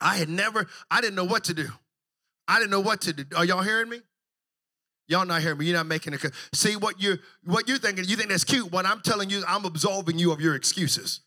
I 0.00 0.16
had 0.16 0.28
never, 0.28 0.66
I 0.90 1.00
didn't 1.00 1.14
know 1.14 1.24
what 1.24 1.44
to 1.44 1.54
do. 1.54 1.68
I 2.48 2.58
didn't 2.58 2.70
know 2.70 2.80
what 2.80 3.02
to 3.02 3.12
do. 3.12 3.24
Are 3.36 3.44
y'all 3.44 3.62
hearing 3.62 3.88
me? 3.88 4.00
Y'all 5.10 5.26
not 5.26 5.42
hearing 5.42 5.58
me. 5.58 5.66
You're 5.66 5.76
not 5.76 5.86
making 5.86 6.14
it. 6.14 6.24
See 6.54 6.76
what 6.76 7.02
you're 7.02 7.18
what 7.42 7.68
you're 7.68 7.78
thinking. 7.78 8.04
You 8.06 8.14
think 8.14 8.28
that's 8.28 8.44
cute. 8.44 8.70
What 8.70 8.86
I'm 8.86 9.00
telling 9.00 9.28
you, 9.28 9.42
I'm 9.46 9.64
absolving 9.64 10.20
you 10.20 10.30
of 10.30 10.40
your 10.40 10.54
excuses. 10.54 11.22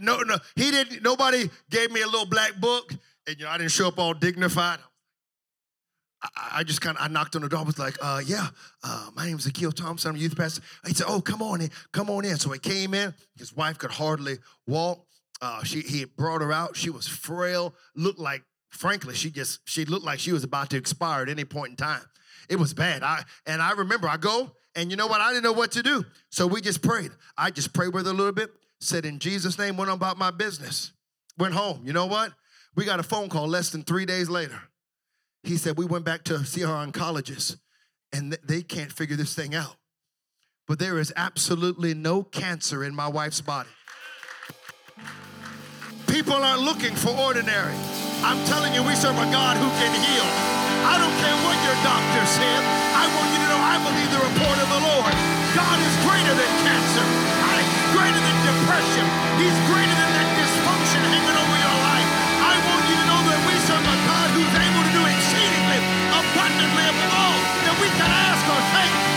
No, 0.00 0.20
no, 0.20 0.36
he 0.54 0.70
didn't. 0.70 1.02
Nobody 1.02 1.50
gave 1.70 1.90
me 1.90 2.02
a 2.02 2.06
little 2.06 2.24
black 2.24 2.60
book, 2.60 2.92
and 3.26 3.36
you 3.36 3.44
know 3.44 3.50
I 3.50 3.58
didn't 3.58 3.72
show 3.72 3.88
up 3.88 3.98
all 3.98 4.14
dignified. 4.14 4.78
I, 6.22 6.28
I 6.52 6.62
just 6.62 6.80
kind 6.80 6.96
of 6.96 7.02
I 7.02 7.08
knocked 7.08 7.34
on 7.34 7.42
the 7.42 7.48
door. 7.48 7.58
I 7.58 7.62
was 7.64 7.78
like, 7.78 7.96
uh, 8.00 8.22
"Yeah, 8.24 8.46
uh, 8.84 9.10
my 9.16 9.26
name 9.26 9.38
is 9.38 9.46
Akil 9.46 9.72
Thompson. 9.72 10.10
I'm 10.10 10.16
a 10.16 10.20
youth 10.20 10.36
pastor." 10.36 10.62
He 10.86 10.94
said, 10.94 11.06
"Oh, 11.08 11.20
come 11.20 11.42
on 11.42 11.62
in, 11.62 11.70
come 11.92 12.08
on 12.10 12.24
in." 12.24 12.36
So 12.36 12.48
he 12.52 12.60
came 12.60 12.94
in. 12.94 13.12
His 13.36 13.52
wife 13.52 13.76
could 13.76 13.90
hardly 13.90 14.38
walk. 14.68 15.04
Uh, 15.42 15.64
she 15.64 15.80
he 15.80 16.04
brought 16.04 16.42
her 16.42 16.52
out. 16.52 16.76
She 16.76 16.90
was 16.90 17.08
frail, 17.08 17.74
looked 17.96 18.20
like, 18.20 18.44
frankly, 18.70 19.14
she 19.14 19.30
just 19.30 19.60
she 19.64 19.84
looked 19.84 20.04
like 20.04 20.18
she 20.18 20.32
was 20.32 20.44
about 20.44 20.70
to 20.70 20.76
expire 20.76 21.22
at 21.22 21.28
any 21.28 21.44
point 21.44 21.70
in 21.70 21.76
time. 21.76 22.02
It 22.48 22.56
was 22.56 22.74
bad. 22.74 23.02
I 23.02 23.22
and 23.46 23.60
I 23.60 23.72
remember 23.72 24.08
I 24.08 24.16
go 24.16 24.52
and 24.74 24.90
you 24.90 24.96
know 24.96 25.06
what? 25.06 25.20
I 25.20 25.30
didn't 25.30 25.44
know 25.44 25.52
what 25.52 25.72
to 25.72 25.82
do. 25.82 26.04
So 26.30 26.46
we 26.46 26.60
just 26.60 26.82
prayed. 26.82 27.10
I 27.36 27.50
just 27.50 27.72
prayed 27.72 27.92
with 27.92 28.06
her 28.06 28.12
a 28.12 28.14
little 28.14 28.32
bit. 28.32 28.50
Said 28.80 29.04
in 29.04 29.18
Jesus' 29.18 29.58
name, 29.58 29.76
went 29.76 29.90
on 29.90 29.96
about 29.96 30.16
my 30.16 30.30
business. 30.30 30.92
Went 31.38 31.54
home. 31.54 31.82
You 31.84 31.92
know 31.92 32.06
what? 32.06 32.32
We 32.76 32.84
got 32.84 33.00
a 33.00 33.02
phone 33.02 33.28
call 33.28 33.48
less 33.48 33.70
than 33.70 33.82
three 33.82 34.06
days 34.06 34.28
later. 34.28 34.60
He 35.42 35.56
said 35.56 35.76
we 35.76 35.86
went 35.86 36.04
back 36.04 36.24
to 36.24 36.44
see 36.44 36.64
our 36.64 36.86
oncologist, 36.86 37.56
and 38.12 38.38
they 38.44 38.62
can't 38.62 38.92
figure 38.92 39.16
this 39.16 39.34
thing 39.34 39.54
out. 39.54 39.76
But 40.68 40.78
there 40.78 40.98
is 40.98 41.12
absolutely 41.16 41.94
no 41.94 42.22
cancer 42.22 42.84
in 42.84 42.94
my 42.94 43.08
wife's 43.08 43.40
body. 43.40 43.70
People 46.06 46.34
aren't 46.34 46.62
looking 46.62 46.94
for 46.94 47.10
ordinary. 47.10 47.74
I'm 48.20 48.40
telling 48.44 48.76
you, 48.76 48.84
we 48.84 48.92
serve 48.96 49.16
a 49.16 49.28
God 49.32 49.56
who 49.56 49.68
can 49.80 49.92
heal. 49.96 50.28
I 50.84 51.00
don't 51.00 51.16
care 51.24 51.36
what 51.40 51.56
your 51.64 51.78
doctor 51.80 52.22
said. 52.28 52.60
I 52.92 53.08
want 53.16 53.28
you 53.32 53.40
to 53.40 53.48
know 53.48 53.60
I 53.60 53.76
believe 53.80 54.10
the 54.12 54.20
report 54.20 54.56
of 54.60 54.68
the 54.68 54.82
Lord. 54.84 55.12
God 55.56 55.78
is 55.80 55.94
greater 56.04 56.34
than 56.36 56.52
cancer. 56.60 57.06
He's 57.60 57.96
greater 57.96 58.20
than 58.20 58.36
depression. 58.44 59.06
He's 59.40 59.58
greater 59.72 59.96
than 59.96 60.10
that 60.20 60.28
dysfunction 60.36 61.00
hanging 61.00 61.36
over 61.38 61.56
your 61.64 61.76
life. 61.80 62.08
I 62.44 62.54
want 62.60 62.82
you 62.92 62.96
to 63.00 63.06
know 63.08 63.20
that 63.24 63.40
we 63.48 63.54
serve 63.64 63.84
a 63.88 63.96
God 64.04 64.28
who's 64.36 64.54
able 64.56 64.82
to 64.84 64.92
do 64.94 65.02
exceedingly 65.06 65.80
abundantly 66.12 66.84
above 66.92 67.12
all 67.16 67.40
that 67.64 67.76
we 67.80 67.88
can 67.96 68.10
ask 68.10 68.44
or 68.46 68.62
think 68.76 69.09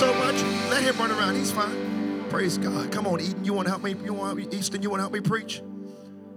so 0.00 0.14
much. 0.14 0.42
Let 0.70 0.82
him 0.82 0.96
run 0.96 1.10
around. 1.10 1.34
He's 1.34 1.52
fine. 1.52 2.24
Praise 2.30 2.56
God. 2.56 2.90
Come 2.90 3.06
on, 3.06 3.20
Eden. 3.20 3.44
You 3.44 3.52
want 3.52 3.66
to 3.66 3.70
help 3.70 3.82
me? 3.82 3.94
You 4.02 4.14
want 4.14 4.54
Easton? 4.54 4.80
You 4.80 4.88
want 4.88 5.00
to 5.00 5.02
help 5.02 5.12
me 5.12 5.20
preach? 5.20 5.60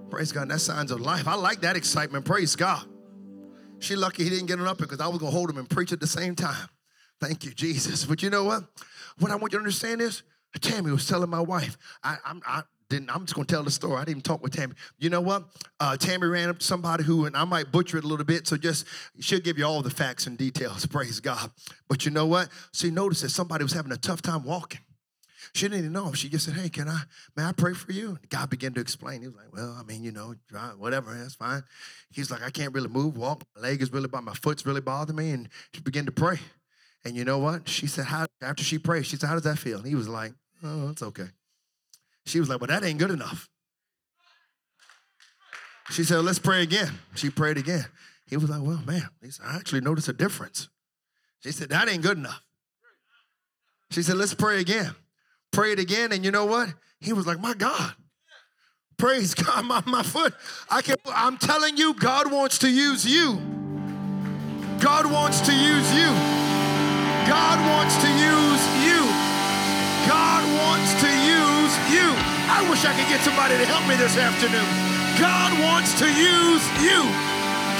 Praise 0.09 0.33
God. 0.33 0.49
That's 0.49 0.63
signs 0.63 0.91
of 0.91 0.99
life. 0.99 1.29
I 1.29 1.35
like 1.35 1.61
that 1.61 1.77
excitement. 1.77 2.25
Praise 2.25 2.57
God. 2.57 2.85
She 3.79 3.95
lucky 3.95 4.25
he 4.25 4.29
didn't 4.29 4.47
get 4.47 4.59
it 4.59 4.67
up 4.67 4.79
because 4.79 4.99
I 4.99 5.07
was 5.07 5.19
gonna 5.19 5.31
hold 5.31 5.49
him 5.49 5.57
and 5.57 5.69
preach 5.69 5.93
at 5.93 6.01
the 6.01 6.07
same 6.07 6.35
time. 6.35 6.67
Thank 7.21 7.45
you, 7.45 7.51
Jesus. 7.51 8.03
But 8.03 8.21
you 8.21 8.29
know 8.29 8.43
what? 8.43 8.65
What 9.19 9.31
I 9.31 9.35
want 9.35 9.53
you 9.53 9.59
to 9.59 9.63
understand 9.63 10.01
is 10.01 10.23
Tammy 10.59 10.91
was 10.91 11.07
telling 11.07 11.29
my 11.29 11.39
wife, 11.39 11.77
I, 12.03 12.17
I'm, 12.25 12.41
I, 12.45 12.63
didn't, 12.93 13.09
I'm 13.13 13.21
just 13.25 13.33
gonna 13.33 13.45
tell 13.45 13.63
the 13.63 13.71
story. 13.71 13.95
I 13.95 13.99
didn't 13.99 14.09
even 14.09 14.21
talk 14.21 14.43
with 14.43 14.53
Tammy. 14.55 14.73
You 14.99 15.09
know 15.09 15.21
what? 15.21 15.45
Uh, 15.79 15.97
Tammy 15.97 16.27
ran 16.27 16.49
up 16.49 16.59
to 16.59 16.65
somebody 16.65 17.03
who, 17.03 17.25
and 17.25 17.35
I 17.35 17.43
might 17.43 17.71
butcher 17.71 17.97
it 17.97 18.03
a 18.03 18.07
little 18.07 18.25
bit, 18.25 18.47
so 18.47 18.55
just 18.55 18.85
she'll 19.19 19.39
give 19.39 19.57
you 19.57 19.65
all 19.65 19.81
the 19.81 19.89
facts 19.89 20.27
and 20.27 20.37
details. 20.37 20.85
Praise 20.85 21.19
God. 21.19 21.51
But 21.89 22.05
you 22.05 22.11
know 22.11 22.25
what? 22.25 22.49
She 22.73 22.91
noticed 22.91 23.23
that 23.23 23.29
somebody 23.29 23.63
was 23.63 23.73
having 23.73 23.91
a 23.91 23.97
tough 23.97 24.21
time 24.21 24.43
walking. 24.43 24.81
She 25.53 25.65
didn't 25.65 25.79
even 25.79 25.91
know. 25.93 26.07
him. 26.07 26.13
She 26.13 26.29
just 26.29 26.45
said, 26.45 26.55
"Hey, 26.55 26.69
can 26.69 26.87
I? 26.87 27.01
May 27.35 27.43
I 27.43 27.51
pray 27.51 27.73
for 27.73 27.91
you?" 27.91 28.09
And 28.09 28.29
God 28.29 28.49
began 28.49 28.73
to 28.73 28.81
explain. 28.81 29.21
He 29.21 29.27
was 29.27 29.35
like, 29.35 29.53
"Well, 29.53 29.75
I 29.79 29.83
mean, 29.83 30.03
you 30.03 30.11
know, 30.11 30.35
whatever. 30.77 31.13
That's 31.13 31.35
fine." 31.35 31.63
He's 32.11 32.31
like, 32.31 32.41
"I 32.43 32.49
can't 32.49 32.73
really 32.73 32.89
move, 32.89 33.17
walk. 33.17 33.43
My 33.55 33.61
leg 33.61 33.81
is 33.81 33.91
really, 33.91 34.09
my 34.11 34.33
foot's 34.33 34.65
really 34.65 34.81
bothering 34.81 35.17
me." 35.17 35.31
And 35.31 35.49
she 35.73 35.81
began 35.81 36.05
to 36.05 36.11
pray. 36.11 36.39
And 37.05 37.15
you 37.15 37.25
know 37.25 37.37
what? 37.39 37.67
She 37.67 37.87
said, 37.87 38.05
"How?" 38.05 38.25
After 38.41 38.63
she 38.63 38.77
prayed, 38.77 39.05
she 39.05 39.15
said, 39.15 39.27
"How 39.27 39.33
does 39.33 39.43
that 39.43 39.59
feel?" 39.59 39.79
And 39.79 39.87
he 39.87 39.95
was 39.95 40.07
like, 40.07 40.33
"Oh, 40.63 40.89
it's 40.89 41.03
okay." 41.03 41.29
She 42.25 42.39
was 42.39 42.49
like, 42.49 42.59
Well, 42.59 42.67
that 42.67 42.83
ain't 42.83 42.99
good 42.99 43.11
enough. 43.11 43.49
She 45.91 46.03
said, 46.03 46.19
Let's 46.19 46.39
pray 46.39 46.63
again. 46.63 46.91
She 47.15 47.29
prayed 47.29 47.57
again. 47.57 47.85
He 48.25 48.37
was 48.37 48.49
like, 48.49 48.61
Well, 48.61 48.81
man, 48.85 49.07
I 49.43 49.55
actually 49.55 49.81
noticed 49.81 50.07
a 50.07 50.13
difference. 50.13 50.69
She 51.41 51.51
said, 51.51 51.69
That 51.69 51.89
ain't 51.89 52.03
good 52.03 52.17
enough. 52.17 52.41
She 53.91 54.01
said, 54.01 54.15
Let's 54.15 54.33
pray 54.33 54.59
again. 54.59 54.95
Prayed 55.51 55.79
again, 55.79 56.11
and 56.11 56.25
you 56.25 56.31
know 56.31 56.45
what? 56.45 56.69
He 56.99 57.13
was 57.13 57.27
like, 57.27 57.39
My 57.39 57.53
God. 57.53 57.93
Praise 58.97 59.33
God, 59.35 59.65
my, 59.65 59.83
my 59.85 60.03
foot. 60.03 60.33
I 60.69 60.81
can 60.81 60.95
I'm 61.07 61.37
telling 61.37 61.77
you, 61.77 61.93
God 61.93 62.31
wants 62.31 62.59
to 62.59 62.69
use 62.69 63.05
you. 63.05 63.39
God 64.79 65.05
wants 65.11 65.41
to 65.41 65.53
use 65.53 65.93
you. 65.93 66.09
God 67.27 67.59
wants 67.67 67.95
to 67.97 68.09
use 68.09 68.63
you. 68.83 68.99
God 70.07 70.43
wants 70.59 71.01
to 71.01 71.07
use 71.07 71.42
you. 71.93 72.09
I 72.49 72.65
wish 72.69 72.81
I 72.81 72.91
could 72.97 73.05
get 73.05 73.21
somebody 73.21 73.53
to 73.61 73.65
help 73.69 73.85
me 73.85 73.93
this 73.93 74.17
afternoon. 74.17 74.65
God 75.21 75.53
wants 75.61 75.93
to 76.01 76.09
use 76.09 76.65
you. 76.81 77.05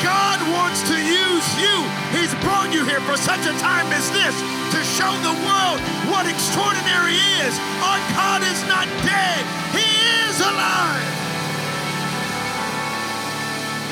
God 0.06 0.38
wants 0.54 0.86
to 0.86 0.98
use 1.02 1.48
you. 1.58 1.76
He's 2.14 2.34
brought 2.46 2.70
you 2.70 2.86
here 2.86 3.02
for 3.10 3.18
such 3.18 3.42
a 3.50 3.56
time 3.58 3.90
as 3.90 4.06
this 4.14 4.36
to 4.74 4.80
show 4.98 5.10
the 5.26 5.34
world 5.42 5.82
what 6.14 6.30
extraordinary 6.30 7.18
is. 7.42 7.54
Our 7.82 8.00
God 8.14 8.46
is 8.46 8.62
not 8.70 8.86
dead, 9.02 9.42
He 9.74 9.90
is 10.30 10.38
alive. 10.46 11.10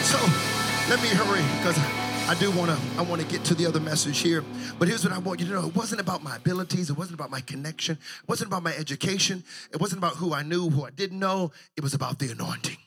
So 0.05 0.19
let 0.89 1.01
me 1.01 1.09
hurry 1.09 1.41
because 1.57 1.77
I 2.31 2.35
do 2.35 2.49
want 2.51 2.71
to 2.71 2.77
I 2.97 3.01
want 3.01 3.21
to 3.21 3.27
get 3.27 3.43
to 3.43 3.55
the 3.55 3.65
other 3.65 3.81
message 3.81 4.19
here. 4.19 4.41
But 4.79 4.87
here's 4.87 5.03
what 5.03 5.11
I 5.11 5.17
want 5.17 5.41
you 5.41 5.47
to 5.47 5.51
know. 5.51 5.67
It 5.67 5.75
wasn't 5.75 5.99
about 5.99 6.23
my 6.23 6.37
abilities, 6.37 6.89
it 6.89 6.97
wasn't 6.97 7.15
about 7.15 7.29
my 7.29 7.41
connection, 7.41 7.97
it 8.23 8.29
wasn't 8.29 8.47
about 8.47 8.63
my 8.63 8.73
education, 8.73 9.43
it 9.73 9.81
wasn't 9.81 9.99
about 9.99 10.15
who 10.15 10.33
I 10.33 10.41
knew, 10.41 10.69
who 10.69 10.85
I 10.85 10.91
didn't 10.91 11.19
know. 11.19 11.51
It 11.75 11.83
was 11.83 11.93
about 11.93 12.19
the 12.19 12.31
anointing. 12.31 12.77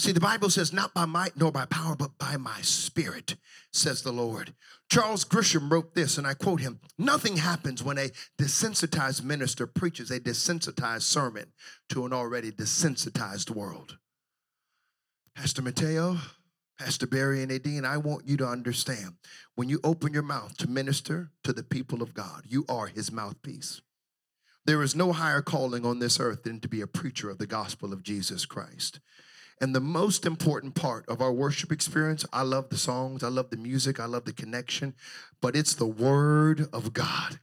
See, 0.00 0.10
the 0.10 0.18
Bible 0.18 0.50
says, 0.50 0.72
not 0.72 0.92
by 0.92 1.04
might 1.04 1.36
nor 1.36 1.52
by 1.52 1.66
power, 1.66 1.94
but 1.94 2.18
by 2.18 2.36
my 2.36 2.60
spirit, 2.62 3.36
says 3.72 4.02
the 4.02 4.12
Lord. 4.12 4.52
Charles 4.90 5.24
Grisham 5.24 5.70
wrote 5.70 5.94
this, 5.94 6.18
and 6.18 6.26
I 6.26 6.34
quote 6.34 6.60
him 6.60 6.80
Nothing 6.98 7.36
happens 7.36 7.84
when 7.84 7.98
a 7.98 8.10
desensitized 8.36 9.22
minister 9.22 9.68
preaches 9.68 10.10
a 10.10 10.18
desensitized 10.18 11.02
sermon 11.02 11.52
to 11.90 12.04
an 12.04 12.12
already 12.12 12.50
desensitized 12.50 13.50
world. 13.50 13.98
Pastor 15.36 15.62
Mateo, 15.62 16.16
Pastor 16.78 17.06
Barry 17.06 17.40
and 17.40 17.52
Nadine, 17.52 17.84
I 17.84 17.98
want 17.98 18.26
you 18.26 18.36
to 18.38 18.46
understand 18.46 19.14
when 19.54 19.68
you 19.68 19.78
open 19.84 20.12
your 20.12 20.24
mouth 20.24 20.56
to 20.58 20.68
minister 20.68 21.30
to 21.44 21.52
the 21.52 21.62
people 21.62 22.02
of 22.02 22.14
God, 22.14 22.42
you 22.48 22.64
are 22.68 22.88
his 22.88 23.12
mouthpiece. 23.12 23.80
There 24.66 24.82
is 24.82 24.96
no 24.96 25.12
higher 25.12 25.40
calling 25.40 25.86
on 25.86 26.00
this 26.00 26.18
earth 26.18 26.42
than 26.42 26.58
to 26.60 26.68
be 26.68 26.80
a 26.80 26.88
preacher 26.88 27.30
of 27.30 27.38
the 27.38 27.46
gospel 27.46 27.92
of 27.92 28.02
Jesus 28.02 28.44
Christ. 28.44 28.98
And 29.60 29.72
the 29.72 29.80
most 29.80 30.26
important 30.26 30.74
part 30.74 31.08
of 31.08 31.20
our 31.20 31.32
worship 31.32 31.70
experience, 31.70 32.24
I 32.32 32.42
love 32.42 32.70
the 32.70 32.76
songs, 32.76 33.22
I 33.22 33.28
love 33.28 33.50
the 33.50 33.56
music, 33.56 34.00
I 34.00 34.06
love 34.06 34.24
the 34.24 34.32
connection, 34.32 34.94
but 35.40 35.54
it's 35.54 35.74
the 35.74 35.86
word 35.86 36.68
of 36.72 36.92
God. 36.92 37.38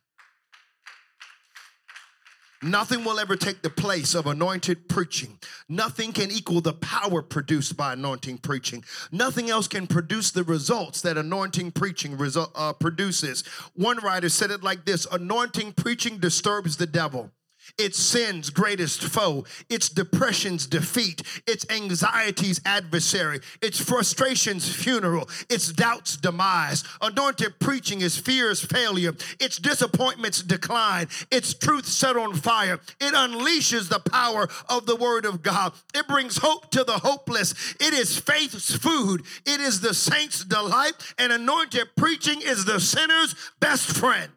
Nothing 2.63 3.03
will 3.03 3.19
ever 3.19 3.35
take 3.35 3.63
the 3.63 3.71
place 3.71 4.13
of 4.13 4.27
anointed 4.27 4.87
preaching. 4.87 5.39
Nothing 5.67 6.13
can 6.13 6.29
equal 6.29 6.61
the 6.61 6.73
power 6.73 7.23
produced 7.23 7.75
by 7.75 7.93
anointing 7.93 8.37
preaching. 8.37 8.83
Nothing 9.11 9.49
else 9.49 9.67
can 9.67 9.87
produce 9.87 10.29
the 10.29 10.43
results 10.43 11.01
that 11.01 11.17
anointing 11.17 11.71
preaching 11.71 12.17
result, 12.17 12.51
uh, 12.53 12.73
produces. 12.73 13.43
One 13.75 13.97
writer 13.97 14.29
said 14.29 14.51
it 14.51 14.61
like 14.61 14.85
this 14.85 15.07
Anointing 15.11 15.73
preaching 15.73 16.19
disturbs 16.19 16.77
the 16.77 16.85
devil. 16.85 17.31
It's 17.77 17.99
sin's 17.99 18.49
greatest 18.49 19.03
foe. 19.03 19.45
It's 19.69 19.89
depression's 19.89 20.67
defeat. 20.67 21.21
It's 21.47 21.65
anxiety's 21.69 22.61
adversary. 22.65 23.39
It's 23.61 23.79
frustration's 23.79 24.73
funeral. 24.73 25.29
It's 25.49 25.71
doubt's 25.71 26.17
demise. 26.17 26.83
Anointed 27.01 27.59
preaching 27.59 28.01
is 28.01 28.17
fear's 28.17 28.63
failure. 28.63 29.13
It's 29.39 29.57
disappointment's 29.57 30.41
decline. 30.41 31.07
It's 31.31 31.53
truth 31.53 31.85
set 31.85 32.17
on 32.17 32.35
fire. 32.35 32.79
It 32.99 33.13
unleashes 33.13 33.89
the 33.89 33.99
power 33.99 34.47
of 34.69 34.85
the 34.85 34.95
word 34.95 35.25
of 35.25 35.41
God. 35.41 35.73
It 35.93 36.07
brings 36.07 36.37
hope 36.37 36.71
to 36.71 36.83
the 36.83 36.99
hopeless. 36.99 37.75
It 37.79 37.93
is 37.93 38.19
faith's 38.19 38.75
food. 38.75 39.23
It 39.45 39.59
is 39.59 39.81
the 39.81 39.93
saint's 39.93 40.43
delight. 40.43 40.93
And 41.17 41.31
anointed 41.31 41.89
preaching 41.95 42.41
is 42.41 42.65
the 42.65 42.79
sinner's 42.79 43.35
best 43.59 43.95
friend. 43.95 44.31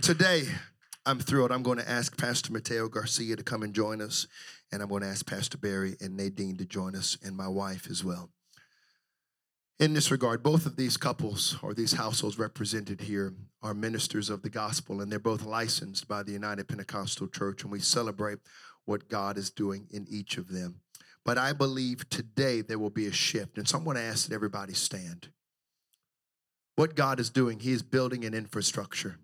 Today, 0.00 0.44
I'm 1.04 1.18
thrilled. 1.18 1.52
I'm 1.52 1.62
going 1.62 1.76
to 1.76 1.88
ask 1.88 2.16
Pastor 2.16 2.50
Mateo 2.50 2.88
Garcia 2.88 3.36
to 3.36 3.42
come 3.42 3.62
and 3.62 3.74
join 3.74 4.00
us, 4.00 4.26
and 4.72 4.82
I'm 4.82 4.88
going 4.88 5.02
to 5.02 5.08
ask 5.08 5.26
Pastor 5.26 5.58
Barry 5.58 5.96
and 6.00 6.16
Nadine 6.16 6.56
to 6.56 6.64
join 6.64 6.96
us, 6.96 7.18
and 7.22 7.36
my 7.36 7.46
wife 7.46 7.86
as 7.90 8.02
well. 8.02 8.30
In 9.78 9.92
this 9.92 10.10
regard, 10.10 10.42
both 10.42 10.64
of 10.64 10.76
these 10.76 10.96
couples 10.96 11.58
or 11.62 11.74
these 11.74 11.92
households 11.92 12.38
represented 12.38 13.02
here 13.02 13.34
are 13.62 13.74
ministers 13.74 14.30
of 14.30 14.42
the 14.42 14.48
gospel, 14.48 15.02
and 15.02 15.12
they're 15.12 15.18
both 15.18 15.44
licensed 15.44 16.08
by 16.08 16.22
the 16.22 16.32
United 16.32 16.68
Pentecostal 16.68 17.28
Church, 17.28 17.62
and 17.62 17.70
we 17.70 17.78
celebrate 17.78 18.38
what 18.86 19.10
God 19.10 19.36
is 19.36 19.50
doing 19.50 19.88
in 19.90 20.06
each 20.08 20.38
of 20.38 20.48
them. 20.48 20.80
But 21.22 21.36
I 21.36 21.52
believe 21.52 22.08
today 22.08 22.62
there 22.62 22.78
will 22.78 22.90
be 22.90 23.06
a 23.06 23.12
shift, 23.12 23.58
and 23.58 23.68
so 23.68 23.76
I'm 23.76 23.84
going 23.84 23.98
to 23.98 24.02
ask 24.02 24.26
that 24.26 24.34
everybody 24.34 24.72
stand. 24.72 25.28
What 26.76 26.96
God 26.96 27.20
is 27.20 27.28
doing, 27.28 27.60
He 27.60 27.72
is 27.72 27.82
building 27.82 28.24
an 28.24 28.32
infrastructure. 28.32 29.18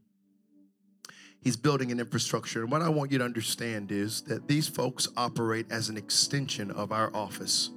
He's 1.40 1.56
building 1.56 1.92
an 1.92 2.00
infrastructure. 2.00 2.62
And 2.62 2.70
what 2.70 2.82
I 2.82 2.88
want 2.88 3.12
you 3.12 3.18
to 3.18 3.24
understand 3.24 3.92
is 3.92 4.22
that 4.22 4.48
these 4.48 4.66
folks 4.66 5.08
operate 5.16 5.66
as 5.70 5.88
an 5.88 5.96
extension 5.96 6.70
of 6.70 6.92
our 6.92 7.14
office. 7.14 7.70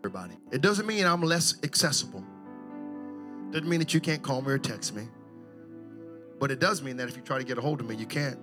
Everybody. 0.00 0.34
It 0.52 0.60
doesn't 0.60 0.86
mean 0.86 1.04
I'm 1.06 1.22
less 1.22 1.56
accessible. 1.64 2.22
Doesn't 3.50 3.68
mean 3.68 3.80
that 3.80 3.94
you 3.94 4.00
can't 4.00 4.22
call 4.22 4.42
me 4.42 4.52
or 4.52 4.58
text 4.58 4.94
me. 4.94 5.08
But 6.38 6.50
it 6.50 6.60
does 6.60 6.82
mean 6.82 6.96
that 6.98 7.08
if 7.08 7.16
you 7.16 7.22
try 7.22 7.38
to 7.38 7.44
get 7.44 7.58
a 7.58 7.60
hold 7.60 7.80
of 7.80 7.88
me, 7.88 7.96
you 7.96 8.06
can't. 8.06 8.38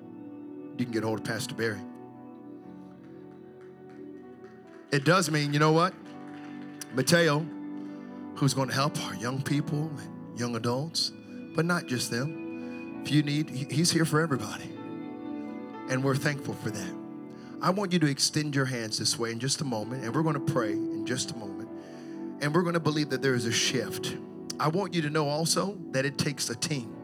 You 0.77 0.85
can 0.85 0.91
get 0.91 1.03
a 1.03 1.07
hold 1.07 1.19
of 1.19 1.25
Pastor 1.25 1.55
Barry. 1.55 1.79
It 4.91 5.05
does 5.05 5.29
mean, 5.29 5.53
you 5.53 5.59
know 5.59 5.71
what? 5.71 5.93
Mateo, 6.93 7.45
who's 8.35 8.53
going 8.53 8.69
to 8.69 8.75
help 8.75 8.99
our 9.05 9.15
young 9.15 9.41
people 9.41 9.89
and 9.99 10.39
young 10.39 10.55
adults, 10.55 11.11
but 11.55 11.65
not 11.65 11.85
just 11.85 12.11
them 12.11 12.44
if 13.05 13.11
you 13.11 13.21
need, 13.21 13.49
He's 13.49 13.91
here 13.91 14.05
for 14.05 14.19
everybody. 14.19 14.69
And 15.89 16.03
we're 16.03 16.15
thankful 16.15 16.55
for 16.55 16.71
that. 16.71 16.93
I 17.61 17.69
want 17.69 17.93
you 17.93 17.99
to 17.99 18.07
extend 18.07 18.55
your 18.55 18.65
hands 18.65 18.97
this 18.97 19.19
way 19.19 19.31
in 19.31 19.39
just 19.39 19.61
a 19.61 19.63
moment, 19.63 20.03
and 20.03 20.13
we're 20.13 20.23
going 20.23 20.43
to 20.43 20.53
pray 20.53 20.71
in 20.71 21.05
just 21.05 21.31
a 21.31 21.37
moment. 21.37 21.69
And 22.41 22.53
we're 22.53 22.63
going 22.63 22.73
to 22.73 22.79
believe 22.79 23.09
that 23.11 23.21
there 23.21 23.35
is 23.35 23.45
a 23.45 23.51
shift. 23.51 24.17
I 24.59 24.69
want 24.69 24.93
you 24.95 25.03
to 25.03 25.09
know 25.11 25.27
also 25.27 25.77
that 25.91 26.03
it 26.03 26.17
takes 26.17 26.49
a 26.49 26.55
team. 26.55 26.95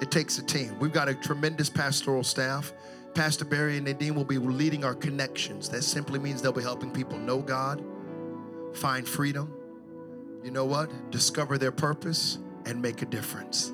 It 0.00 0.10
takes 0.10 0.38
a 0.38 0.42
team. 0.42 0.76
We've 0.80 0.92
got 0.92 1.08
a 1.08 1.14
tremendous 1.14 1.70
pastoral 1.70 2.24
staff. 2.24 2.72
Pastor 3.14 3.44
Barry 3.44 3.76
and 3.76 3.86
Nadine 3.86 4.16
will 4.16 4.24
be 4.24 4.38
leading 4.38 4.84
our 4.84 4.94
connections. 4.94 5.68
That 5.68 5.82
simply 5.82 6.18
means 6.18 6.42
they'll 6.42 6.50
be 6.50 6.62
helping 6.62 6.90
people 6.90 7.18
know 7.18 7.38
God, 7.38 7.84
find 8.74 9.06
freedom. 9.06 9.54
You 10.42 10.50
know 10.50 10.64
what? 10.64 11.12
Discover 11.12 11.58
their 11.58 11.70
purpose 11.70 12.38
and 12.66 12.80
make 12.80 13.02
a 13.02 13.06
difference. 13.06 13.72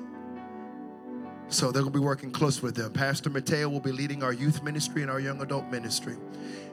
So 1.51 1.71
they're 1.71 1.81
going 1.81 1.93
to 1.93 1.99
be 1.99 2.05
working 2.05 2.31
close 2.31 2.61
with 2.61 2.75
them. 2.75 2.93
Pastor 2.93 3.31
Mateo 3.31 3.69
will 3.69 3.79
be 3.79 3.91
leading 3.91 4.21
our 4.21 4.31
youth 4.31 4.61
ministry 4.61 5.01
and 5.01 5.09
our 5.09 5.19
young 5.19 5.41
adult 5.41 5.65
ministry, 5.71 6.15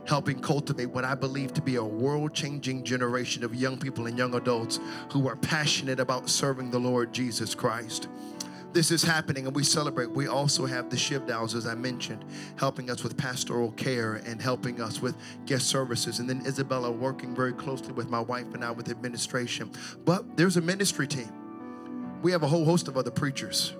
helping 0.06 0.38
cultivate 0.38 0.86
what 0.86 1.02
I 1.02 1.14
believe 1.14 1.54
to 1.54 1.62
be 1.62 1.76
a 1.76 1.84
world 1.84 2.34
changing 2.34 2.84
generation 2.84 3.42
of 3.42 3.54
young 3.54 3.78
people 3.78 4.06
and 4.06 4.18
young 4.18 4.34
adults 4.34 4.78
who 5.10 5.28
are 5.28 5.36
passionate 5.36 5.98
about 5.98 6.28
serving 6.28 6.70
the 6.70 6.78
Lord 6.78 7.14
Jesus 7.14 7.54
Christ. 7.54 8.08
This 8.74 8.90
is 8.90 9.02
happening 9.02 9.46
and 9.46 9.56
we 9.56 9.64
celebrate. 9.64 10.10
We 10.10 10.26
also 10.26 10.66
have 10.66 10.90
the 10.90 10.96
Shivdowns, 10.96 11.54
as 11.54 11.66
I 11.66 11.74
mentioned, 11.74 12.22
helping 12.58 12.90
us 12.90 13.02
with 13.02 13.16
pastoral 13.16 13.70
care 13.72 14.16
and 14.26 14.42
helping 14.42 14.82
us 14.82 15.00
with 15.00 15.16
guest 15.46 15.68
services. 15.68 16.18
And 16.18 16.28
then 16.28 16.42
Isabella 16.44 16.90
working 16.90 17.34
very 17.34 17.54
closely 17.54 17.94
with 17.94 18.10
my 18.10 18.20
wife 18.20 18.52
and 18.52 18.62
I 18.62 18.72
with 18.72 18.90
administration. 18.90 19.70
But 20.04 20.36
there's 20.36 20.58
a 20.58 20.60
ministry 20.60 21.06
team 21.06 21.32
we 22.26 22.32
have 22.32 22.42
a 22.42 22.48
whole 22.48 22.64
host 22.64 22.88
of 22.88 22.96
other 22.96 23.12
preachers 23.12 23.74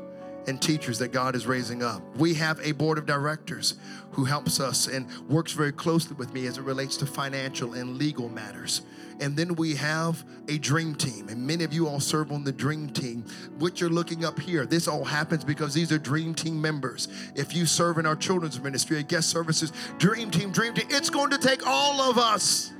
and 0.46 0.62
teachers 0.62 1.00
that 1.00 1.08
God 1.08 1.34
is 1.34 1.48
raising 1.48 1.82
up. 1.82 2.00
We 2.16 2.32
have 2.34 2.60
a 2.60 2.70
board 2.70 2.96
of 2.96 3.04
directors 3.04 3.74
who 4.12 4.24
helps 4.24 4.60
us 4.60 4.86
and 4.86 5.08
works 5.28 5.50
very 5.50 5.72
closely 5.72 6.14
with 6.14 6.32
me 6.32 6.46
as 6.46 6.56
it 6.56 6.62
relates 6.62 6.96
to 6.98 7.06
financial 7.06 7.74
and 7.74 7.98
legal 7.98 8.28
matters. 8.28 8.82
And 9.18 9.36
then 9.36 9.56
we 9.56 9.74
have 9.74 10.24
a 10.46 10.58
dream 10.58 10.94
team, 10.94 11.28
and 11.28 11.44
many 11.44 11.64
of 11.64 11.72
you 11.72 11.88
all 11.88 11.98
serve 11.98 12.30
on 12.30 12.44
the 12.44 12.52
dream 12.52 12.88
team. 12.88 13.24
What 13.58 13.80
you're 13.80 13.90
looking 13.90 14.24
up 14.24 14.38
here, 14.38 14.64
this 14.64 14.86
all 14.86 15.04
happens 15.04 15.42
because 15.42 15.74
these 15.74 15.90
are 15.90 15.98
dream 15.98 16.32
team 16.32 16.62
members. 16.62 17.08
If 17.34 17.52
you 17.52 17.66
serve 17.66 17.98
in 17.98 18.06
our 18.06 18.14
children's 18.14 18.60
ministry, 18.60 19.00
at 19.00 19.08
guest 19.08 19.28
services, 19.28 19.72
dream 19.98 20.30
team, 20.30 20.52
dream 20.52 20.72
team, 20.72 20.86
it's 20.90 21.10
going 21.10 21.30
to 21.30 21.38
take 21.38 21.66
all 21.66 22.00
of 22.00 22.16
us. 22.16 22.72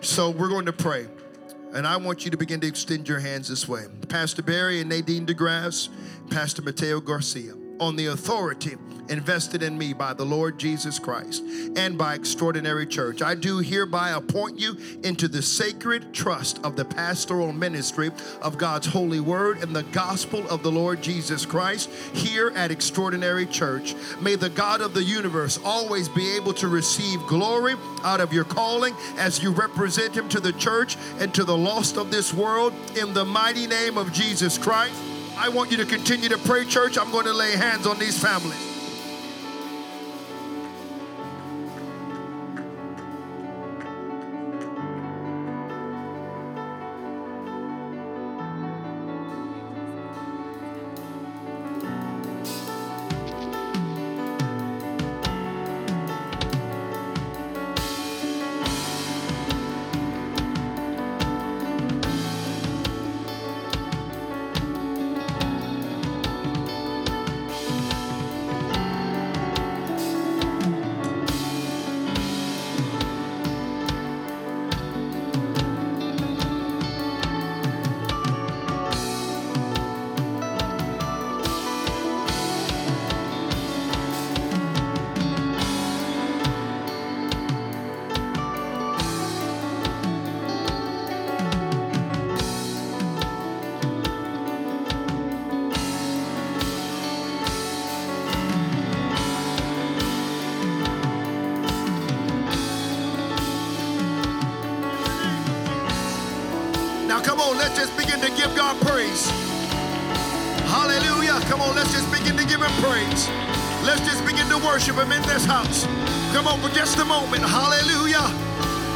So 0.00 0.30
we're 0.30 0.48
going 0.48 0.64
to 0.64 0.72
pray. 0.72 1.06
And 1.72 1.86
I 1.86 1.96
want 1.96 2.24
you 2.24 2.30
to 2.32 2.36
begin 2.36 2.60
to 2.60 2.66
extend 2.66 3.08
your 3.08 3.20
hands 3.20 3.48
this 3.48 3.68
way. 3.68 3.84
Pastor 4.08 4.42
Barry 4.42 4.80
and 4.80 4.90
Nadine 4.90 5.24
DeGrasse, 5.24 5.88
Pastor 6.30 6.62
Mateo 6.62 7.00
Garcia, 7.00 7.54
on 7.78 7.96
the 7.96 8.06
authority 8.06 8.76
invested 9.10 9.62
in 9.62 9.76
me 9.76 9.92
by 9.92 10.14
the 10.14 10.24
Lord 10.24 10.58
Jesus 10.58 10.98
Christ 10.98 11.42
and 11.76 11.98
by 11.98 12.14
Extraordinary 12.14 12.86
Church. 12.86 13.22
I 13.22 13.34
do 13.34 13.58
hereby 13.58 14.10
appoint 14.10 14.58
you 14.58 14.76
into 15.02 15.28
the 15.28 15.42
sacred 15.42 16.14
trust 16.14 16.60
of 16.64 16.76
the 16.76 16.84
pastoral 16.84 17.52
ministry 17.52 18.10
of 18.40 18.56
God's 18.56 18.86
holy 18.86 19.20
word 19.20 19.62
and 19.62 19.74
the 19.74 19.82
gospel 19.84 20.48
of 20.48 20.62
the 20.62 20.70
Lord 20.70 21.02
Jesus 21.02 21.44
Christ 21.44 21.90
here 22.14 22.52
at 22.54 22.70
Extraordinary 22.70 23.46
Church. 23.46 23.94
May 24.20 24.36
the 24.36 24.50
God 24.50 24.80
of 24.80 24.94
the 24.94 25.02
universe 25.02 25.58
always 25.64 26.08
be 26.08 26.36
able 26.36 26.54
to 26.54 26.68
receive 26.68 27.20
glory 27.26 27.74
out 28.02 28.20
of 28.20 28.32
your 28.32 28.44
calling 28.44 28.94
as 29.18 29.42
you 29.42 29.50
represent 29.50 30.16
him 30.16 30.28
to 30.28 30.40
the 30.40 30.52
church 30.52 30.96
and 31.18 31.34
to 31.34 31.44
the 31.44 31.56
lost 31.56 31.96
of 31.96 32.10
this 32.10 32.32
world 32.32 32.72
in 32.96 33.12
the 33.12 33.24
mighty 33.24 33.66
name 33.66 33.98
of 33.98 34.12
Jesus 34.12 34.56
Christ. 34.56 34.94
I 35.36 35.48
want 35.48 35.70
you 35.70 35.78
to 35.78 35.86
continue 35.86 36.28
to 36.28 36.38
pray, 36.38 36.64
church. 36.64 36.98
I'm 36.98 37.10
going 37.10 37.26
to 37.26 37.32
lay 37.32 37.52
hands 37.52 37.86
on 37.86 37.98
these 37.98 38.18
families. 38.22 38.69
Come 107.40 107.52
on, 107.52 107.58
let's 107.58 107.78
just 107.78 107.96
begin 107.96 108.20
to 108.20 108.28
give 108.36 108.54
God 108.54 108.76
praise. 108.84 109.30
Hallelujah. 110.68 111.40
Come 111.48 111.62
on, 111.62 111.74
let's 111.74 111.90
just 111.90 112.04
begin 112.12 112.36
to 112.36 112.44
give 112.44 112.60
Him 112.60 112.74
praise. 112.84 113.28
Let's 113.80 114.04
just 114.04 114.26
begin 114.26 114.46
to 114.52 114.58
worship 114.58 114.96
Him 114.96 115.10
in 115.10 115.22
this 115.22 115.46
house. 115.46 115.86
Come 116.36 116.46
on, 116.46 116.60
for 116.60 116.68
just 116.76 116.98
a 116.98 117.04
moment. 117.04 117.40
Hallelujah. 117.40 118.28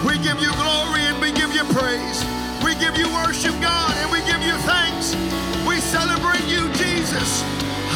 We 0.05 0.21
give 0.21 0.45
you 0.45 0.53
glory 0.61 1.01
and 1.09 1.17
we 1.25 1.33
give 1.33 1.57
you 1.57 1.65
praise. 1.73 2.21
We 2.61 2.77
give 2.77 3.01
you 3.01 3.09
worship, 3.17 3.57
God, 3.65 3.97
and 4.05 4.13
we 4.13 4.21
give 4.29 4.43
you 4.45 4.53
thanks. 4.69 5.17
We 5.65 5.81
celebrate 5.81 6.45
you, 6.45 6.69
Jesus. 6.77 7.41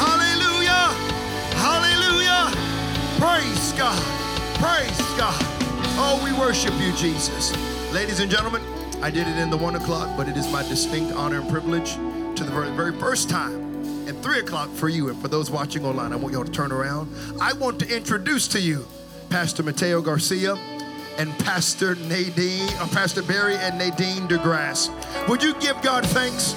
Hallelujah. 0.00 0.96
Hallelujah. 1.60 2.48
Praise 3.20 3.76
God. 3.76 4.00
Praise 4.56 4.96
God. 5.20 5.36
Oh, 6.00 6.16
we 6.24 6.32
worship 6.32 6.72
you, 6.80 6.92
Jesus. 6.96 7.52
Ladies 7.92 8.20
and 8.20 8.30
gentlemen, 8.30 8.62
I 9.00 9.10
did 9.10 9.28
it 9.28 9.38
in 9.38 9.48
the 9.48 9.56
one 9.56 9.76
o'clock, 9.76 10.16
but 10.16 10.28
it 10.28 10.36
is 10.36 10.50
my 10.52 10.62
distinct 10.62 11.12
honor 11.14 11.40
and 11.40 11.48
privilege 11.48 11.94
to 12.36 12.44
the 12.44 12.50
very, 12.50 12.70
very 12.70 12.92
first 12.98 13.30
time 13.30 14.08
at 14.08 14.16
three 14.22 14.40
o'clock 14.40 14.68
for 14.70 14.88
you 14.88 15.08
and 15.08 15.20
for 15.22 15.28
those 15.28 15.50
watching 15.50 15.84
online. 15.84 16.12
I 16.12 16.16
want 16.16 16.34
y'all 16.34 16.44
to 16.44 16.50
turn 16.50 16.72
around. 16.72 17.14
I 17.40 17.52
want 17.52 17.78
to 17.80 17.96
introduce 17.96 18.48
to 18.48 18.60
you 18.60 18.86
Pastor 19.30 19.62
Mateo 19.62 20.00
Garcia 20.00 20.56
and 21.18 21.36
Pastor 21.38 21.94
Nadine, 21.94 22.68
or 22.74 22.82
uh, 22.82 22.88
Pastor 22.88 23.22
Barry 23.22 23.56
and 23.56 23.78
Nadine 23.78 24.26
DeGrasse. 24.28 25.28
Would 25.28 25.42
you 25.42 25.54
give 25.54 25.80
God 25.82 26.04
thanks? 26.06 26.54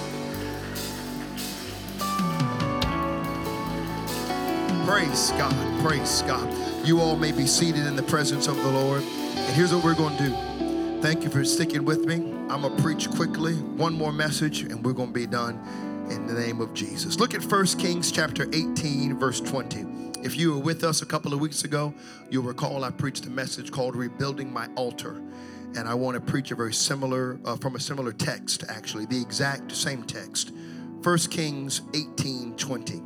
Praise 4.88 5.32
God, 5.32 5.86
praise 5.86 6.22
God. 6.24 6.86
You 6.86 7.00
all 7.00 7.16
may 7.16 7.32
be 7.32 7.46
seated 7.46 7.86
in 7.86 7.96
the 7.96 8.04
presence 8.04 8.48
of 8.48 8.56
the 8.58 8.72
Lord. 8.72 9.04
And 9.04 9.56
here's 9.56 9.74
what 9.74 9.84
we're 9.84 9.96
going 9.96 10.18
to 10.18 10.30
do. 10.30 11.02
Thank 11.02 11.24
you 11.24 11.30
for 11.30 11.44
sticking 11.44 11.86
with 11.86 12.06
me. 12.06 12.31
I'm 12.52 12.64
going 12.64 12.76
to 12.76 12.84
preach 12.84 13.10
quickly, 13.10 13.54
one 13.54 13.94
more 13.94 14.12
message, 14.12 14.64
and 14.64 14.84
we're 14.84 14.92
going 14.92 15.08
to 15.08 15.14
be 15.14 15.26
done 15.26 15.56
in 16.10 16.28
the 16.28 16.34
name 16.34 16.60
of 16.60 16.74
Jesus. 16.74 17.18
Look 17.18 17.34
at 17.34 17.42
1 17.42 17.66
Kings 17.78 18.12
chapter 18.12 18.44
18, 18.52 19.18
verse 19.18 19.40
20. 19.40 19.86
If 20.22 20.36
you 20.36 20.56
were 20.56 20.60
with 20.60 20.84
us 20.84 21.02
a 21.02 21.06
couple 21.06 21.34
of 21.34 21.40
weeks 21.40 21.64
ago, 21.64 21.94
you'll 22.30 22.44
recall 22.44 22.84
I 22.84 22.90
preached 22.90 23.26
a 23.26 23.30
message 23.30 23.72
called 23.72 23.96
Rebuilding 23.96 24.52
My 24.52 24.68
Altar. 24.76 25.22
And 25.78 25.88
I 25.88 25.94
want 25.94 26.16
to 26.16 26.20
preach 26.22 26.52
a 26.52 26.56
very 26.56 26.74
similar, 26.74 27.40
uh, 27.46 27.56
from 27.56 27.78
a 27.78 27.80
similar 27.80 28.12
text, 28.12 28.66
actually, 28.68 29.06
the 29.06 29.22
exact 29.22 29.72
same 29.72 30.04
text. 30.04 30.52
1 31.04 31.18
Kings 31.30 31.84
18 31.94 32.58
20 32.58 33.02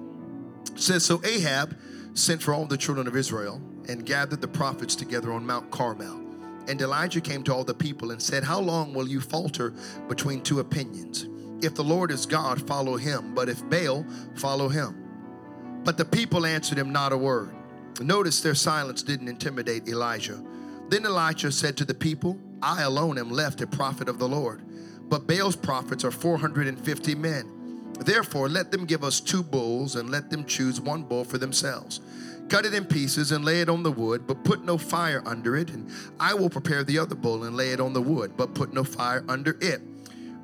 says, 0.73 1.05
So 1.05 1.21
Ahab 1.23 1.77
sent 2.15 2.41
for 2.41 2.51
all 2.51 2.65
the 2.65 2.77
children 2.77 3.05
of 3.05 3.15
Israel 3.15 3.61
and 3.87 4.07
gathered 4.07 4.41
the 4.41 4.47
prophets 4.47 4.95
together 4.95 5.31
on 5.31 5.45
Mount 5.45 5.69
Carmel. 5.69 6.24
And 6.67 6.81
Elijah 6.81 7.21
came 7.21 7.43
to 7.43 7.53
all 7.53 7.63
the 7.63 7.73
people 7.73 8.11
and 8.11 8.21
said, 8.21 8.43
How 8.43 8.59
long 8.59 8.93
will 8.93 9.07
you 9.07 9.21
falter 9.21 9.73
between 10.07 10.41
two 10.41 10.59
opinions? 10.59 11.27
If 11.63 11.75
the 11.75 11.83
Lord 11.83 12.11
is 12.11 12.25
God, 12.25 12.65
follow 12.67 12.97
him, 12.97 13.33
but 13.33 13.49
if 13.49 13.67
Baal, 13.69 14.05
follow 14.35 14.67
him. 14.67 15.81
But 15.83 15.97
the 15.97 16.05
people 16.05 16.45
answered 16.45 16.77
him 16.77 16.91
not 16.91 17.13
a 17.13 17.17
word. 17.17 17.53
Notice 18.01 18.41
their 18.41 18.55
silence 18.55 19.03
didn't 19.03 19.29
intimidate 19.29 19.87
Elijah. 19.87 20.43
Then 20.89 21.05
Elijah 21.05 21.51
said 21.51 21.77
to 21.77 21.85
the 21.85 21.93
people, 21.93 22.37
I 22.61 22.83
alone 22.83 23.17
am 23.17 23.29
left 23.29 23.61
a 23.61 23.67
prophet 23.67 24.09
of 24.09 24.19
the 24.19 24.27
Lord, 24.27 24.61
but 25.07 25.27
Baal's 25.27 25.55
prophets 25.55 26.03
are 26.03 26.11
450 26.11 27.15
men. 27.15 27.93
Therefore, 27.99 28.49
let 28.49 28.71
them 28.71 28.85
give 28.85 29.03
us 29.03 29.19
two 29.21 29.41
bulls 29.41 29.95
and 29.95 30.09
let 30.09 30.29
them 30.29 30.45
choose 30.45 30.81
one 30.81 31.03
bull 31.03 31.23
for 31.23 31.37
themselves. 31.37 32.01
Cut 32.49 32.65
it 32.65 32.73
in 32.73 32.85
pieces 32.85 33.31
and 33.31 33.43
lay 33.43 33.61
it 33.61 33.69
on 33.69 33.83
the 33.83 33.91
wood, 33.91 34.27
but 34.27 34.43
put 34.43 34.63
no 34.63 34.77
fire 34.77 35.23
under 35.25 35.55
it. 35.55 35.71
And 35.71 35.89
I 36.19 36.33
will 36.33 36.49
prepare 36.49 36.83
the 36.83 36.99
other 36.99 37.15
bull 37.15 37.43
and 37.43 37.55
lay 37.57 37.71
it 37.71 37.79
on 37.79 37.93
the 37.93 38.01
wood, 38.01 38.33
but 38.37 38.53
put 38.53 38.73
no 38.73 38.83
fire 38.83 39.23
under 39.27 39.57
it. 39.61 39.81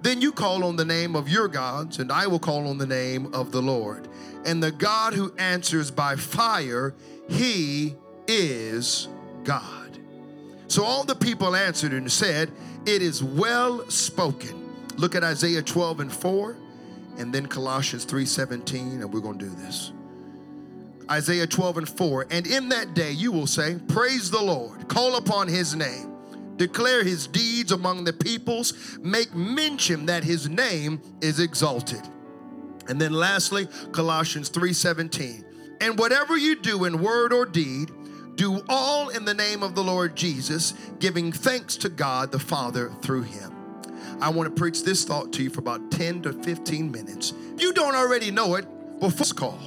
Then 0.01 0.19
you 0.19 0.31
call 0.31 0.63
on 0.63 0.77
the 0.77 0.85
name 0.85 1.15
of 1.15 1.29
your 1.29 1.47
gods, 1.47 1.99
and 1.99 2.11
I 2.11 2.25
will 2.25 2.39
call 2.39 2.67
on 2.67 2.79
the 2.79 2.87
name 2.87 3.31
of 3.35 3.51
the 3.51 3.61
Lord 3.61 4.07
and 4.45 4.61
the 4.61 4.71
God 4.71 5.13
who 5.13 5.33
answers 5.37 5.91
by 5.91 6.15
fire, 6.15 6.93
he 7.29 7.95
is 8.27 9.07
God. 9.43 9.99
So 10.67 10.83
all 10.83 11.03
the 11.03 11.15
people 11.15 11.55
answered 11.55 11.93
and 11.93 12.11
said, 12.11 12.51
It 12.85 13.01
is 13.01 13.23
well 13.23 13.87
spoken. 13.89 14.69
Look 14.97 15.15
at 15.15 15.23
Isaiah 15.23 15.61
12 15.61 15.99
and 16.01 16.11
4, 16.11 16.57
and 17.17 17.33
then 17.33 17.45
Colossians 17.45 18.05
3 18.05 18.25
17, 18.25 19.01
and 19.01 19.13
we're 19.13 19.19
going 19.19 19.37
to 19.37 19.45
do 19.45 19.55
this. 19.55 19.91
Isaiah 21.11 21.45
12 21.45 21.79
and 21.79 21.89
4, 21.89 22.27
and 22.31 22.47
in 22.47 22.69
that 22.69 22.93
day 22.93 23.11
you 23.11 23.33
will 23.33 23.45
say, 23.45 23.77
Praise 23.89 24.31
the 24.31 24.41
Lord, 24.41 24.87
call 24.87 25.17
upon 25.17 25.49
his 25.49 25.75
name, 25.75 26.15
declare 26.55 27.03
his 27.03 27.27
deeds 27.27 27.73
among 27.73 28.05
the 28.05 28.13
peoples, 28.13 28.97
make 29.01 29.35
mention 29.35 30.05
that 30.05 30.23
his 30.23 30.47
name 30.47 31.01
is 31.19 31.41
exalted. 31.41 31.99
And 32.87 32.99
then 32.99 33.11
lastly, 33.11 33.67
Colossians 33.91 34.49
3:17. 34.49 35.43
And 35.81 35.99
whatever 35.99 36.37
you 36.37 36.55
do 36.55 36.85
in 36.85 37.01
word 37.01 37.33
or 37.33 37.45
deed, 37.45 37.91
do 38.35 38.61
all 38.69 39.09
in 39.09 39.25
the 39.25 39.33
name 39.33 39.63
of 39.63 39.75
the 39.75 39.83
Lord 39.83 40.15
Jesus, 40.15 40.73
giving 40.99 41.33
thanks 41.33 41.75
to 41.77 41.89
God 41.89 42.31
the 42.31 42.39
Father 42.39 42.89
through 43.01 43.23
him. 43.23 43.51
I 44.21 44.29
want 44.29 44.47
to 44.47 44.59
preach 44.59 44.83
this 44.83 45.03
thought 45.03 45.33
to 45.33 45.43
you 45.43 45.49
for 45.49 45.59
about 45.59 45.91
10 45.91 46.21
to 46.21 46.33
15 46.33 46.89
minutes. 46.89 47.33
If 47.55 47.61
you 47.61 47.73
don't 47.73 47.95
already 47.95 48.31
know 48.31 48.55
it, 48.55 48.65
before 48.99 49.17
this 49.17 49.33
call, 49.33 49.59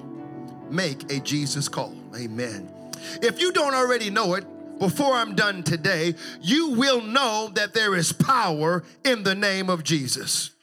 make 0.71 1.11
a 1.13 1.21
Jesus 1.21 1.69
call. 1.69 1.95
Amen. 2.17 2.71
If 3.23 3.41
you 3.41 3.53
don't 3.53 3.75
already 3.75 4.11
know 4.11 4.35
it, 4.35 4.45
before 4.79 5.15
I'm 5.15 5.35
done 5.35 5.63
today, 5.63 6.15
you 6.41 6.71
will 6.71 7.01
know 7.01 7.51
that 7.55 7.75
there 7.75 7.95
is 7.95 8.13
power 8.13 8.83
in 9.05 9.23
the 9.23 9.35
name 9.35 9.71
of 9.71 9.85
Jesus. 9.85 10.54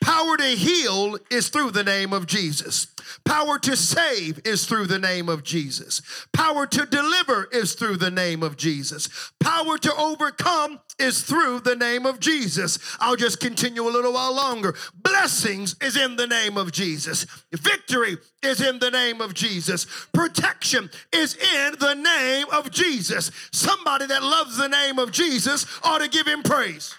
Power 0.00 0.36
to 0.36 0.44
heal 0.44 1.18
is 1.30 1.48
through 1.50 1.72
the 1.72 1.84
name 1.84 2.12
of 2.12 2.26
Jesus. 2.26 2.86
Power 3.24 3.58
to 3.58 3.76
save 3.76 4.40
is 4.46 4.64
through 4.64 4.86
the 4.86 4.98
name 4.98 5.28
of 5.28 5.42
Jesus. 5.44 6.00
Power 6.32 6.66
to 6.66 6.86
deliver 6.86 7.48
is 7.52 7.74
through 7.74 7.96
the 7.96 8.10
name 8.10 8.42
of 8.42 8.56
Jesus. 8.56 9.08
Power 9.40 9.76
to 9.78 9.94
overcome 9.94 10.80
is 10.98 11.22
through 11.22 11.60
the 11.60 11.76
name 11.76 12.06
of 12.06 12.18
Jesus. 12.18 12.78
I'll 12.98 13.16
just 13.16 13.40
continue 13.40 13.82
a 13.82 13.90
little 13.90 14.12
while 14.12 14.34
longer. 14.34 14.74
Blessings 14.94 15.76
is 15.82 15.96
in 15.96 16.16
the 16.16 16.26
name 16.26 16.56
of 16.56 16.72
Jesus. 16.72 17.26
Victory 17.52 18.16
is 18.42 18.60
in 18.60 18.78
the 18.78 18.90
name 18.90 19.20
of 19.20 19.34
Jesus. 19.34 19.86
Protection 20.12 20.90
is 21.12 21.36
in 21.36 21.74
the 21.78 21.94
name 21.94 22.46
of 22.52 22.70
Jesus. 22.70 23.30
Somebody 23.52 24.06
that 24.06 24.22
loves 24.22 24.56
the 24.56 24.68
name 24.68 24.98
of 24.98 25.12
Jesus 25.12 25.66
ought 25.82 25.98
to 25.98 26.08
give 26.08 26.26
him 26.26 26.42
praise. 26.42 26.94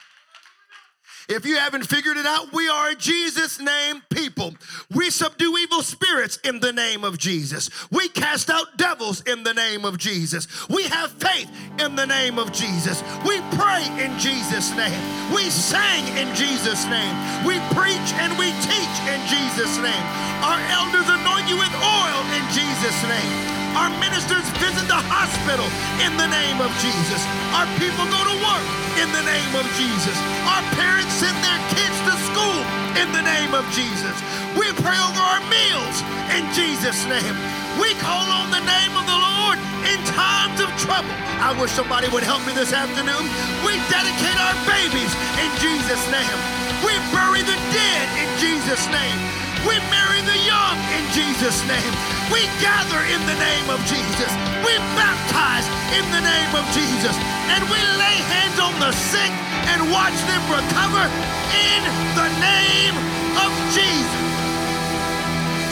If 1.30 1.46
you 1.46 1.58
haven't 1.58 1.86
figured 1.86 2.18
it 2.18 2.26
out, 2.26 2.54
we 2.54 2.68
are 2.68 2.94
Jesus 2.94 3.60
name 3.60 4.02
people. 4.10 4.54
We 4.94 5.10
subdue 5.10 5.58
evil 5.58 5.82
spirits 5.82 6.38
in 6.44 6.60
the 6.60 6.74
name 6.74 7.04
of 7.04 7.18
Jesus. 7.18 7.70
We 7.92 8.10
cast 8.10 8.50
out 8.50 8.78
devils 8.78 9.22
in 9.22 9.44
the 9.44 9.54
name 9.54 9.86
of 9.86 9.98
Jesus. 9.98 10.48
We 10.70 10.84
have 10.84 11.12
faith 11.12 11.50
in 11.80 11.96
the 11.96 12.06
name 12.06 12.38
of 12.40 12.52
Jesus. 12.52 13.02
We 13.26 13.40
pray 13.58 13.86
in 14.00 14.18
Jesus' 14.20 14.76
name. 14.76 15.02
We 15.34 15.50
sing 15.50 16.08
in 16.18 16.34
Jesus' 16.36 16.86
name. 16.86 17.16
We 17.46 17.60
preach 17.76 18.10
and 18.20 18.38
we 18.38 18.52
teach 18.66 18.96
in 19.08 19.22
Jesus' 19.28 19.78
name. 19.78 20.06
Our 20.44 20.60
elders 20.74 21.08
anoint 21.08 21.48
you 21.48 21.58
with 21.58 21.74
oil 21.76 22.22
in 22.34 22.44
Jesus' 22.54 23.04
name. 23.08 23.51
Our 23.76 23.92
ministers 24.04 24.44
visit 24.60 24.84
the 24.92 25.00
hospital 25.08 25.64
in 26.04 26.12
the 26.20 26.28
name 26.28 26.60
of 26.60 26.72
Jesus. 26.84 27.22
Our 27.56 27.68
people 27.80 28.04
go 28.12 28.20
to 28.20 28.36
work 28.44 28.66
in 29.00 29.08
the 29.16 29.24
name 29.24 29.54
of 29.56 29.64
Jesus. 29.80 30.18
Our 30.44 30.64
parents 30.76 31.14
send 31.16 31.36
their 31.40 31.62
kids 31.72 31.98
to 32.04 32.14
school 32.32 32.60
in 33.00 33.08
the 33.16 33.24
name 33.24 33.56
of 33.56 33.64
Jesus. 33.72 34.16
We 34.60 34.68
pray 34.84 35.00
over 35.00 35.24
our 35.24 35.44
meals 35.48 35.96
in 36.36 36.44
Jesus' 36.52 37.00
name. 37.08 37.36
We 37.80 37.96
call 38.04 38.28
on 38.28 38.52
the 38.52 38.60
name 38.60 38.94
of 39.00 39.08
the 39.08 39.16
Lord 39.16 39.58
in 39.88 39.98
times 40.20 40.60
of 40.60 40.68
trouble. 40.84 41.16
I 41.40 41.56
wish 41.56 41.72
somebody 41.72 42.12
would 42.12 42.28
help 42.28 42.44
me 42.44 42.52
this 42.52 42.76
afternoon. 42.76 43.24
We 43.64 43.80
dedicate 43.88 44.36
our 44.36 44.58
babies 44.68 45.12
in 45.40 45.50
Jesus' 45.64 46.04
name. 46.12 46.38
We 46.84 46.92
bury 47.16 47.40
the 47.48 47.56
dead 47.72 48.06
in 48.20 48.28
Jesus' 48.36 48.84
name. 48.92 49.40
We 49.67 49.78
marry 49.93 50.21
the 50.26 50.39
young 50.41 50.78
in 50.97 51.04
Jesus' 51.13 51.62
name. 51.69 51.93
We 52.34 52.50
gather 52.58 53.02
in 53.13 53.21
the 53.30 53.38
name 53.38 53.67
of 53.69 53.78
Jesus. 53.86 54.32
We 54.65 54.74
baptize 54.97 55.67
in 55.93 56.06
the 56.10 56.24
name 56.24 56.52
of 56.58 56.65
Jesus. 56.74 57.13
And 57.54 57.62
we 57.69 57.78
lay 58.02 58.17
hands 58.26 58.58
on 58.58 58.74
the 58.82 58.89
sick 58.89 59.30
and 59.69 59.86
watch 59.93 60.17
them 60.26 60.43
recover 60.50 61.06
in 61.54 61.82
the 62.17 62.30
name 62.41 62.95
of 63.38 63.52
Jesus. 63.69 64.21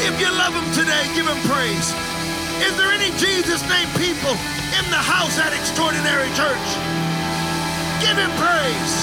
If 0.06 0.22
you 0.22 0.30
love 0.38 0.54
him 0.54 0.70
today, 0.78 1.04
give 1.18 1.26
him 1.26 1.42
praise. 1.50 1.90
Is 2.62 2.76
there 2.78 2.92
any 2.94 3.10
Jesus 3.18 3.66
name 3.72 3.90
people 3.98 4.38
in 4.78 4.86
the 4.94 5.02
house 5.02 5.40
at 5.42 5.50
Extraordinary 5.56 6.30
Church? 6.38 6.68
Give 8.06 8.16
him 8.16 8.32
praise. 8.38 8.94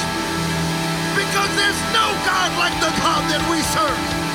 Because 1.19 1.51
there's 1.59 1.83
no 1.91 2.07
God 2.23 2.51
like 2.61 2.77
the 2.79 2.93
God 3.03 3.25
that 3.35 3.43
we 3.51 3.61
serve. 3.75 4.26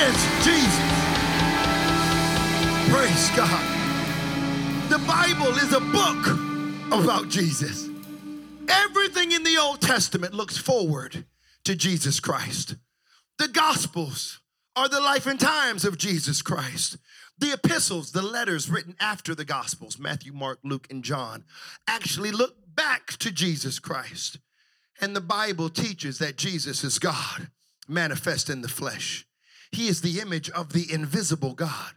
Is 0.00 0.14
Jesus. 0.44 0.78
Praise 2.88 3.30
God. 3.36 3.64
The 4.88 4.98
Bible 5.08 5.52
is 5.58 5.72
a 5.72 5.80
book 5.80 6.92
about 6.92 7.28
Jesus. 7.28 7.88
Everything 8.68 9.32
in 9.32 9.42
the 9.42 9.58
Old 9.58 9.80
Testament 9.80 10.34
looks 10.34 10.56
forward 10.56 11.24
to 11.64 11.74
Jesus 11.74 12.20
Christ. 12.20 12.76
The 13.38 13.48
Gospels 13.48 14.40
are 14.76 14.88
the 14.88 15.00
life 15.00 15.26
and 15.26 15.40
times 15.40 15.84
of 15.84 15.98
Jesus 15.98 16.42
Christ. 16.42 16.98
The 17.36 17.54
epistles, 17.54 18.12
the 18.12 18.22
letters 18.22 18.70
written 18.70 18.94
after 19.00 19.34
the 19.34 19.44
Gospels, 19.44 19.98
Matthew, 19.98 20.32
Mark, 20.32 20.60
Luke, 20.62 20.86
and 20.90 21.02
John, 21.02 21.44
actually 21.88 22.30
look 22.30 22.54
back 22.72 23.18
to 23.18 23.32
Jesus 23.32 23.80
Christ. 23.80 24.38
And 25.00 25.16
the 25.16 25.20
Bible 25.20 25.68
teaches 25.68 26.18
that 26.18 26.36
Jesus 26.36 26.84
is 26.84 27.00
God, 27.00 27.50
manifest 27.88 28.48
in 28.48 28.62
the 28.62 28.68
flesh. 28.68 29.24
He 29.72 29.88
is 29.88 30.00
the 30.00 30.20
image 30.20 30.50
of 30.50 30.72
the 30.72 30.92
invisible 30.92 31.54
God. 31.54 31.92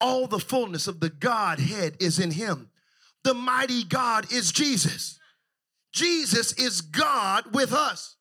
All 0.00 0.26
the 0.26 0.38
fullness 0.38 0.86
of 0.86 1.00
the 1.00 1.10
Godhead 1.10 1.96
is 2.00 2.18
in 2.18 2.30
him. 2.32 2.70
The 3.24 3.34
mighty 3.34 3.84
God 3.84 4.32
is 4.32 4.52
Jesus. 4.52 5.18
Jesus 5.92 6.52
is 6.54 6.80
God 6.80 7.54
with 7.54 7.72
us. 7.72 8.16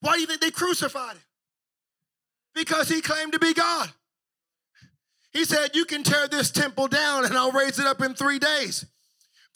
Why 0.00 0.14
do 0.14 0.20
you 0.20 0.26
think 0.26 0.40
they 0.40 0.50
crucified 0.50 1.16
him? 1.16 1.22
Because 2.54 2.88
he 2.88 3.00
claimed 3.00 3.32
to 3.32 3.38
be 3.38 3.54
God. 3.54 3.90
He 5.32 5.44
said, 5.44 5.70
You 5.74 5.84
can 5.84 6.02
tear 6.02 6.28
this 6.28 6.50
temple 6.50 6.88
down 6.88 7.24
and 7.24 7.36
I'll 7.36 7.52
raise 7.52 7.78
it 7.78 7.86
up 7.86 8.00
in 8.02 8.14
three 8.14 8.38
days. 8.38 8.84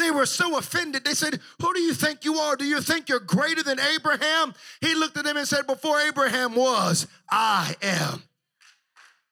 They 0.03 0.11
were 0.11 0.27
so 0.27 0.59
offended. 0.59 1.05
They 1.05 1.15
said, 1.15 1.39
Who 1.61 1.73
do 1.73 1.81
you 1.81 1.95
think 1.95 2.25
you 2.25 2.35
are? 2.35 2.57
Do 2.57 2.65
you 2.65 2.81
think 2.81 3.09
you're 3.09 3.21
greater 3.21 3.63
than 3.63 3.79
Abraham? 3.79 4.53
He 4.81 4.97
looked 4.97 5.17
at 5.17 5.25
them 5.25 5.37
and 5.37 5.47
said, 5.47 5.67
Before 5.69 6.01
Abraham 6.01 6.57
was, 6.57 7.07
I 7.31 7.77
am. 7.81 8.25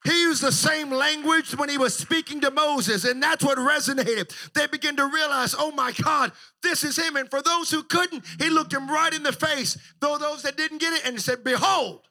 He 0.05 0.21
used 0.21 0.41
the 0.41 0.51
same 0.51 0.89
language 0.89 1.55
when 1.55 1.67
he 1.67 1.77
was 1.77 1.93
speaking 1.93 2.39
to 2.41 2.51
Moses, 2.51 3.03
and 3.03 3.21
that's 3.21 3.43
what 3.43 3.57
resonated. 3.57 4.33
They 4.53 4.65
began 4.65 4.95
to 4.95 5.05
realize, 5.05 5.53
oh 5.55 5.71
my 5.73 5.91
God, 5.91 6.31
this 6.63 6.83
is 6.83 6.97
him. 6.97 7.17
And 7.17 7.29
for 7.29 7.41
those 7.43 7.69
who 7.69 7.83
couldn't, 7.83 8.25
he 8.39 8.49
looked 8.49 8.73
him 8.73 8.89
right 8.89 9.13
in 9.13 9.21
the 9.21 9.33
face. 9.33 9.77
Though 9.99 10.17
those 10.17 10.41
that 10.41 10.57
didn't 10.57 10.79
get 10.79 10.93
it, 10.93 11.05
and 11.05 11.21
said, 11.21 11.43
Behold, 11.43 12.07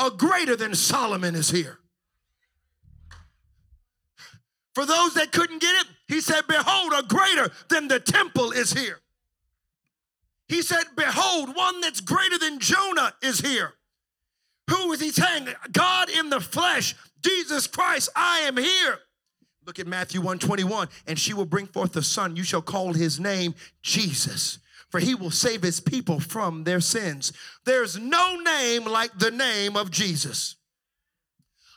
a 0.00 0.10
greater 0.10 0.56
than 0.56 0.74
Solomon 0.74 1.36
is 1.36 1.50
here. 1.50 1.78
For 4.74 4.86
those 4.86 5.14
that 5.14 5.30
couldn't 5.30 5.60
get 5.60 5.82
it, 5.82 5.86
he 6.08 6.20
said, 6.20 6.42
Behold, 6.46 6.92
a 6.96 7.02
greater 7.02 7.50
than 7.68 7.88
the 7.88 8.00
temple 8.00 8.52
is 8.52 8.72
here. 8.72 9.00
He 10.48 10.62
said, 10.62 10.84
Behold, 10.96 11.56
one 11.56 11.80
that's 11.80 12.00
greater 12.00 12.38
than 12.38 12.58
Jonah 12.58 13.14
is 13.22 13.40
here. 13.40 13.72
Who 14.70 14.92
is 14.92 15.00
he 15.00 15.10
saying? 15.10 15.48
God 15.72 16.10
in 16.10 16.30
the 16.30 16.40
flesh, 16.40 16.94
Jesus 17.22 17.66
Christ, 17.66 18.10
I 18.14 18.40
am 18.40 18.56
here. 18.56 18.98
Look 19.66 19.78
at 19.78 19.86
Matthew 19.86 20.20
121. 20.20 20.88
And 21.06 21.18
she 21.18 21.32
will 21.32 21.46
bring 21.46 21.66
forth 21.66 21.96
a 21.96 22.02
son. 22.02 22.36
You 22.36 22.44
shall 22.44 22.62
call 22.62 22.92
his 22.92 23.18
name 23.18 23.54
Jesus, 23.82 24.58
for 24.90 25.00
he 25.00 25.14
will 25.14 25.30
save 25.30 25.62
his 25.62 25.80
people 25.80 26.20
from 26.20 26.64
their 26.64 26.80
sins. 26.80 27.32
There's 27.64 27.98
no 27.98 28.36
name 28.36 28.84
like 28.84 29.18
the 29.18 29.30
name 29.30 29.76
of 29.76 29.90
Jesus. 29.90 30.56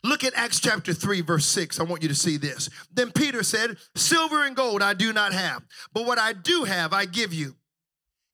Look 0.03 0.23
at 0.23 0.33
Acts 0.35 0.59
chapter 0.59 0.93
3, 0.93 1.21
verse 1.21 1.45
6. 1.45 1.79
I 1.79 1.83
want 1.83 2.01
you 2.01 2.09
to 2.09 2.15
see 2.15 2.37
this. 2.37 2.69
Then 2.93 3.11
Peter 3.11 3.43
said, 3.43 3.77
Silver 3.95 4.45
and 4.45 4.55
gold 4.55 4.81
I 4.81 4.93
do 4.93 5.11
not 5.11 5.33
have, 5.33 5.63
but 5.93 6.05
what 6.05 6.19
I 6.19 6.33
do 6.33 6.63
have 6.63 6.93
I 6.93 7.05
give 7.05 7.33
you. 7.33 7.55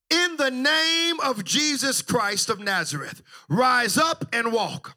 In 0.10 0.38
the 0.38 0.52
name 0.52 1.20
of 1.22 1.44
Jesus 1.44 2.02
Christ 2.02 2.50
of 2.50 2.60
Nazareth, 2.60 3.22
rise 3.50 3.98
up 3.98 4.26
and 4.34 4.52
walk. 4.52 4.96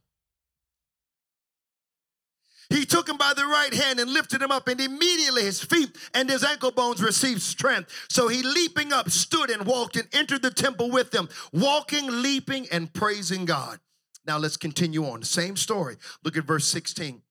He 2.68 2.84
took 2.84 3.08
him 3.08 3.16
by 3.16 3.32
the 3.34 3.46
right 3.46 3.72
hand 3.72 4.00
and 4.00 4.12
lifted 4.12 4.42
him 4.42 4.50
up, 4.50 4.66
and 4.68 4.80
immediately 4.80 5.42
his 5.42 5.62
feet 5.62 5.96
and 6.14 6.28
his 6.28 6.42
ankle 6.42 6.72
bones 6.72 7.00
received 7.00 7.42
strength. 7.42 7.92
So 8.10 8.28
he, 8.28 8.42
leaping 8.42 8.92
up, 8.92 9.08
stood 9.08 9.50
and 9.50 9.64
walked 9.64 9.96
and 9.96 10.08
entered 10.12 10.42
the 10.42 10.50
temple 10.50 10.90
with 10.90 11.12
them, 11.12 11.28
walking, 11.52 12.22
leaping, 12.22 12.66
and 12.72 12.92
praising 12.92 13.44
God. 13.44 13.78
Now 14.26 14.38
let's 14.38 14.56
continue 14.56 15.04
on. 15.04 15.22
Same 15.22 15.56
story. 15.56 15.96
Look 16.24 16.36
at 16.36 16.44
verse 16.44 16.66
16. 16.66 17.22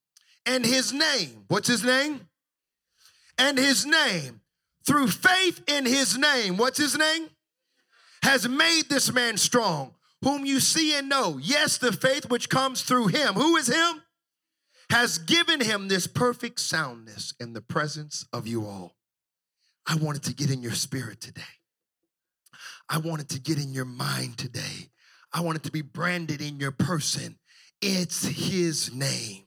And 0.45 0.65
his 0.65 0.93
name, 0.93 1.45
what's 1.47 1.67
his 1.67 1.83
name? 1.83 2.27
And 3.37 3.57
his 3.57 3.85
name, 3.85 4.41
through 4.85 5.07
faith 5.07 5.61
in 5.67 5.85
his 5.85 6.17
name, 6.17 6.57
what's 6.57 6.77
his 6.77 6.97
name? 6.97 7.29
Has 8.23 8.47
made 8.47 8.83
this 8.89 9.11
man 9.11 9.37
strong, 9.37 9.95
whom 10.21 10.45
you 10.45 10.59
see 10.59 10.95
and 10.95 11.09
know. 11.09 11.37
Yes, 11.41 11.77
the 11.77 11.91
faith 11.91 12.29
which 12.29 12.49
comes 12.49 12.81
through 12.81 13.07
him. 13.07 13.33
Who 13.33 13.57
is 13.57 13.67
him? 13.67 14.01
Has 14.89 15.17
given 15.17 15.61
him 15.61 15.87
this 15.87 16.07
perfect 16.07 16.59
soundness 16.59 17.33
in 17.39 17.53
the 17.53 17.61
presence 17.61 18.25
of 18.31 18.47
you 18.47 18.65
all. 18.65 18.95
I 19.87 19.95
wanted 19.95 20.23
to 20.23 20.33
get 20.33 20.51
in 20.51 20.61
your 20.61 20.73
spirit 20.73 21.21
today. 21.21 21.41
I 22.87 22.99
wanted 22.99 23.29
to 23.29 23.39
get 23.39 23.57
in 23.57 23.73
your 23.73 23.85
mind 23.85 24.37
today. 24.37 24.89
I 25.35 25.41
want 25.41 25.57
it 25.57 25.63
to 25.63 25.71
be 25.71 25.81
branded 25.81 26.41
in 26.41 26.61
your 26.61 26.71
person. 26.71 27.35
It's 27.81 28.25
his 28.25 28.95
name. 28.95 29.41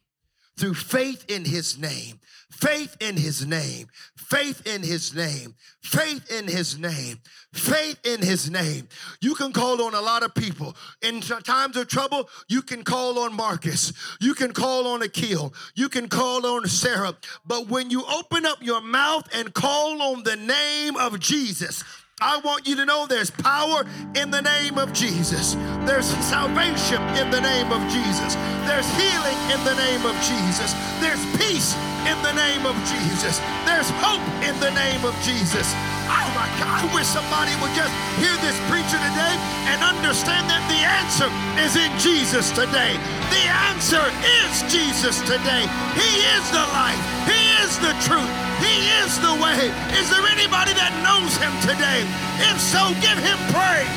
Through 0.59 0.75
faith 0.75 1.25
in 1.31 1.47
his 1.47 1.79
name, 1.79 2.21
faith 2.51 2.97
in 3.01 3.17
his 3.17 3.47
name, 3.47 3.87
faith 4.19 4.67
in 4.67 4.83
his 4.83 5.15
name, 5.15 5.55
faith 5.81 6.31
in 6.31 6.47
his 6.47 6.79
name, 6.79 7.21
faith 7.55 7.99
in 8.05 8.21
his 8.21 8.51
name. 8.51 8.89
You 9.23 9.35
can 9.35 9.53
call 9.53 9.81
on 9.81 9.95
a 9.95 10.01
lot 10.01 10.25
of 10.25 10.35
people. 10.35 10.77
In 11.01 11.21
times 11.21 11.77
of 11.77 11.89
trouble, 11.89 12.29
you 12.49 12.61
can 12.61 12.83
call 12.83 13.21
on 13.21 13.35
Marcus. 13.35 13.93
You 14.21 14.35
can 14.35 14.53
call 14.53 14.89
on 14.89 15.01
Akil. 15.01 15.55
You 15.75 15.89
can 15.89 16.09
call 16.09 16.45
on 16.45 16.67
Sarah. 16.67 17.17
But 17.47 17.69
when 17.69 17.89
you 17.89 18.05
open 18.05 18.45
up 18.45 18.59
your 18.61 18.83
mouth 18.83 19.27
and 19.35 19.55
call 19.55 20.03
on 20.03 20.25
the 20.25 20.37
name 20.37 20.97
of 20.97 21.19
Jesus, 21.21 21.83
I 22.21 22.39
want 22.39 22.67
you 22.67 22.75
to 22.77 22.85
know 22.85 23.07
there's 23.07 23.31
power 23.31 23.85
in 24.17 24.31
the 24.31 24.43
name 24.43 24.77
of 24.77 24.93
Jesus. 24.93 25.55
There's 25.87 26.07
salvation 26.07 27.01
in 27.17 27.31
the 27.31 27.41
name 27.41 27.71
of 27.71 27.81
Jesus. 27.93 28.35
There's 28.69 28.85
healing 29.01 29.41
in 29.49 29.61
the 29.65 29.73
name 29.81 30.05
of 30.05 30.13
Jesus. 30.21 30.77
There's 31.01 31.25
peace 31.41 31.73
in 32.05 32.21
the 32.21 32.37
name 32.37 32.69
of 32.69 32.77
Jesus. 32.85 33.41
There's 33.65 33.89
hope 34.05 34.21
in 34.45 34.53
the 34.61 34.69
name 34.77 35.09
of 35.09 35.17
Jesus. 35.25 35.73
Oh 36.05 36.29
my 36.37 36.45
God, 36.61 36.85
I 36.85 36.93
wish 36.93 37.09
somebody 37.09 37.57
would 37.65 37.73
just 37.73 37.89
hear 38.21 38.37
this 38.45 38.61
preacher 38.69 39.01
today 39.01 39.35
and 39.73 39.81
understand 39.81 40.53
that 40.53 40.61
the 40.69 40.85
answer 40.85 41.33
is 41.65 41.81
in 41.81 41.89
Jesus 41.97 42.53
today. 42.53 43.01
The 43.33 43.45
answer 43.73 44.05
is 44.45 44.53
Jesus 44.69 45.17
today. 45.25 45.65
He 45.97 46.29
is 46.37 46.45
the 46.53 46.65
life, 46.77 47.01
He 47.25 47.41
is 47.65 47.73
the 47.81 47.97
truth. 48.05 48.29
He 48.61 48.93
is 49.01 49.17
the 49.25 49.33
way. 49.41 49.73
Is 49.97 50.13
there 50.13 50.27
anybody 50.29 50.77
that 50.77 50.93
knows 51.07 51.33
him 51.41 51.55
today? 51.65 52.05
If 52.53 52.61
so, 52.61 52.93
give 53.01 53.17
him 53.17 53.39
praise. 53.49 53.89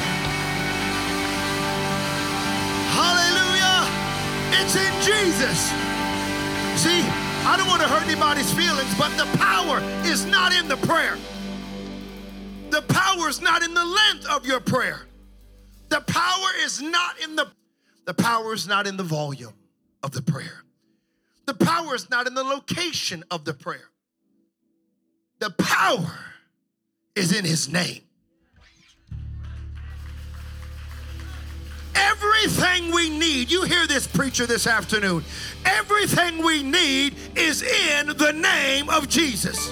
Hallelujah. 2.96 3.41
It's 4.64 4.76
in 4.76 4.94
Jesus. 5.02 5.60
See, 6.80 7.02
I 7.48 7.56
don't 7.58 7.68
want 7.68 7.82
to 7.82 7.88
hurt 7.88 8.04
anybody's 8.04 8.54
feelings, 8.54 8.94
but 8.96 9.10
the 9.18 9.26
power 9.40 9.80
is 10.06 10.26
not 10.26 10.54
in 10.54 10.68
the 10.68 10.78
prayer. 10.78 11.18
The 12.70 12.84
power 12.84 13.28
is 13.28 13.42
not 13.42 13.64
in 13.64 13.74
the 13.74 13.84
length 13.84 14.28
of 14.30 14.46
your 14.46 14.60
prayer. 14.60 15.02
The 15.90 16.02
power 16.02 16.48
is 16.64 16.80
not 16.80 17.20
in 17.24 17.36
the 17.36 17.48
the 18.06 18.14
power 18.14 18.54
is 18.54 18.68
not 18.68 18.86
in 18.86 18.98
the 18.98 19.04
volume 19.04 19.54
of 20.04 20.12
the 20.12 20.22
prayer. 20.22 20.64
The 21.48 21.56
power 21.56 21.96
is 21.96 22.10
not 22.12 22.28
in 22.28 22.36
the 22.36 22.44
location 22.44 23.24
of 23.32 23.46
the 23.46 23.54
prayer. 23.54 23.90
The 25.40 25.50
power 25.50 26.20
is 27.16 27.36
in 27.36 27.46
his 27.46 27.68
name. 27.68 28.02
Everything 31.96 32.92
we 32.92 33.10
need, 33.10 33.52
you 33.52 33.64
hear 33.64 33.88
this 33.88 34.08
preacher 34.08 34.46
this 34.46 34.68
afternoon, 34.68 35.24
everything 35.66 36.44
we 36.44 36.64
need 36.64 37.16
is 37.36 37.62
in 37.62 38.08
the 38.18 38.34
name 38.34 38.90
of 38.90 39.10
Jesus. 39.10 39.72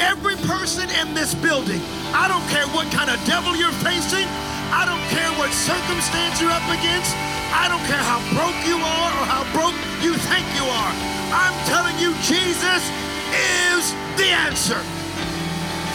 Every 0.00 0.36
person 0.48 0.88
in 1.00 1.14
this 1.14 1.34
building, 1.34 1.80
I 2.12 2.26
don't 2.26 2.44
care 2.50 2.66
what 2.74 2.90
kind 2.92 3.10
of 3.10 3.22
devil 3.24 3.54
you're 3.56 3.78
facing, 3.86 4.26
I 4.74 4.84
don't 4.84 5.04
care 5.14 5.30
what 5.38 5.52
circumstance 5.52 6.40
you're 6.40 6.50
up 6.50 6.66
against, 6.68 7.14
I 7.54 7.68
don't 7.68 7.84
care 7.86 8.02
how 8.02 8.18
broke 8.34 8.58
you 8.66 8.80
are 8.80 9.10
or 9.20 9.24
how 9.28 9.44
broke 9.52 9.76
you 10.02 10.16
think 10.16 10.44
you 10.58 10.66
are. 10.66 10.92
I'm 11.32 11.54
telling 11.68 11.96
you, 12.00 12.12
Jesus 12.24 12.82
is 13.30 13.92
the 14.16 14.28
answer. 14.32 14.80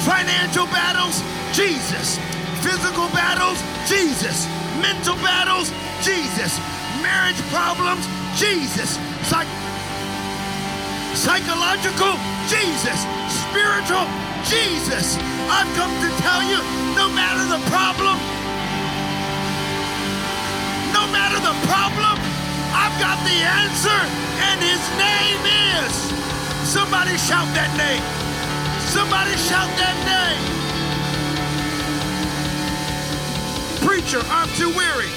Financial 0.05 0.65
battles, 0.67 1.21
Jesus. 1.53 2.17
Physical 2.63 3.09
battles, 3.09 3.59
Jesus. 3.89 4.47
Mental 4.81 5.15
battles, 5.25 5.71
Jesus. 6.03 6.59
Marriage 7.01 7.39
problems, 7.49 8.05
Jesus. 8.37 8.97
Psych- 9.25 9.49
psychological, 11.13 12.13
Jesus. 12.45 12.99
Spiritual, 13.49 14.05
Jesus. 14.45 15.17
I've 15.49 15.69
come 15.75 15.91
to 16.03 16.09
tell 16.21 16.41
you 16.45 16.59
no 16.95 17.09
matter 17.09 17.43
the 17.49 17.61
problem, 17.71 18.17
no 20.93 21.03
matter 21.09 21.39
the 21.41 21.55
problem, 21.65 22.15
I've 22.73 22.95
got 22.99 23.17
the 23.25 23.39
answer, 23.65 23.99
and 24.51 24.61
his 24.61 24.83
name 24.99 25.41
is. 25.81 25.93
Somebody 26.69 27.17
shout 27.17 27.47
that 27.55 27.71
name. 27.77 28.03
Somebody 28.93 29.35
shout 29.49 29.71
that 29.79 29.95
name. 30.05 30.66
Preacher, 34.07 34.25
I'm 34.29 34.47
too 34.55 34.69
weary. 34.69 35.09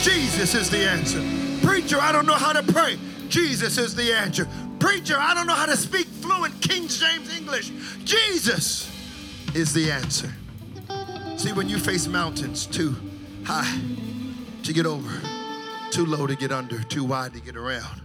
Jesus 0.00 0.54
is 0.54 0.70
the 0.70 0.78
answer. 0.78 1.20
Preacher, 1.66 1.98
I 2.00 2.12
don't 2.12 2.24
know 2.24 2.32
how 2.32 2.54
to 2.54 2.62
pray. 2.72 2.96
Jesus 3.28 3.76
is 3.76 3.94
the 3.94 4.10
answer. 4.10 4.48
Preacher, 4.78 5.16
I 5.18 5.34
don't 5.34 5.46
know 5.46 5.52
how 5.52 5.66
to 5.66 5.76
speak 5.76 6.06
fluent 6.06 6.58
King 6.62 6.88
James 6.88 7.36
English. 7.36 7.70
Jesus 8.06 8.90
is 9.54 9.74
the 9.74 9.92
answer. 9.92 10.32
See, 11.36 11.52
when 11.52 11.68
you 11.68 11.78
face 11.78 12.06
mountains 12.06 12.64
too 12.64 12.96
high 13.44 13.78
to 14.62 14.72
get 14.72 14.86
over, 14.86 15.20
too 15.90 16.06
low 16.06 16.26
to 16.26 16.34
get 16.34 16.50
under, 16.50 16.82
too 16.84 17.04
wide 17.04 17.34
to 17.34 17.40
get 17.40 17.54
around, 17.54 18.00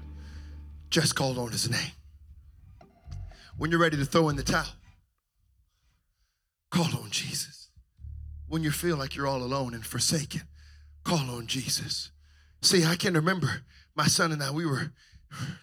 just 0.90 1.16
call 1.16 1.40
on 1.40 1.54
his 1.54 1.70
name. 1.70 1.94
When 3.58 3.72
you're 3.72 3.80
ready 3.80 3.96
to 3.96 4.04
throw 4.04 4.28
in 4.28 4.36
the 4.36 4.44
towel, 4.44 4.68
call 6.70 7.02
on 7.02 7.12
Jesus. 7.12 7.53
When 8.54 8.62
you 8.62 8.70
feel 8.70 8.98
like 8.98 9.16
you're 9.16 9.26
all 9.26 9.42
alone 9.42 9.74
and 9.74 9.84
forsaken, 9.84 10.44
call 11.04 11.32
on 11.32 11.48
Jesus. 11.48 12.12
See, 12.62 12.86
I 12.86 12.96
can 12.96 13.16
remember 13.16 13.64
my 13.96 14.06
son 14.06 14.32
and 14.32 14.44
I, 14.44 14.52
we 14.52 14.68
were 14.68 14.92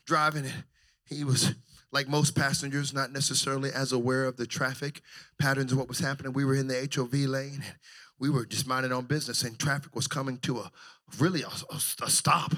driving 0.07 0.45
and 0.45 0.65
he 1.05 1.23
was 1.23 1.55
like 1.93 2.09
most 2.09 2.35
passengers, 2.35 2.93
not 2.93 3.13
necessarily 3.13 3.71
as 3.71 3.93
aware 3.93 4.25
of 4.25 4.39
the 4.39 4.45
traffic 4.45 5.03
patterns 5.39 5.71
of 5.71 5.79
what 5.79 5.87
was 5.87 6.01
happening. 6.01 6.33
We 6.33 6.45
were 6.45 6.57
in 6.57 6.67
the 6.67 6.91
HOV 6.93 7.15
lane 7.15 7.63
and 7.65 7.77
we 8.19 8.29
were 8.29 8.45
just 8.45 8.67
minding 8.67 8.91
our 8.91 9.03
business 9.03 9.45
and 9.45 9.57
traffic 9.57 9.95
was 9.95 10.09
coming 10.09 10.39
to 10.39 10.59
a 10.59 10.73
really 11.17 11.43
a, 11.43 11.73
a, 11.73 11.77
a 12.03 12.11
stop. 12.11 12.55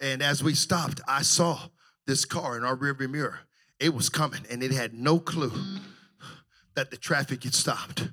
And 0.00 0.22
as 0.22 0.42
we 0.42 0.54
stopped, 0.54 1.02
I 1.06 1.20
saw 1.20 1.68
this 2.06 2.24
car 2.24 2.56
in 2.56 2.64
our 2.64 2.78
rearview 2.78 3.10
mirror. 3.10 3.40
It 3.78 3.92
was 3.92 4.08
coming 4.08 4.40
and 4.50 4.62
it 4.62 4.72
had 4.72 4.94
no 4.94 5.18
clue 5.18 5.52
that 6.76 6.90
the 6.90 6.96
traffic 6.96 7.44
had 7.44 7.54
stopped. 7.54 8.08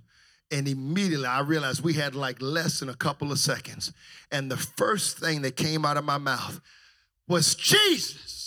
And 0.49 0.67
immediately 0.67 1.25
I 1.25 1.41
realized 1.41 1.83
we 1.83 1.93
had 1.93 2.15
like 2.15 2.41
less 2.41 2.79
than 2.79 2.89
a 2.89 2.95
couple 2.95 3.31
of 3.31 3.39
seconds. 3.39 3.91
And 4.31 4.49
the 4.49 4.57
first 4.57 5.19
thing 5.19 5.41
that 5.41 5.55
came 5.55 5.85
out 5.85 5.97
of 5.97 6.05
my 6.05 6.17
mouth 6.17 6.61
was 7.27 7.55
Jesus. 7.55 8.46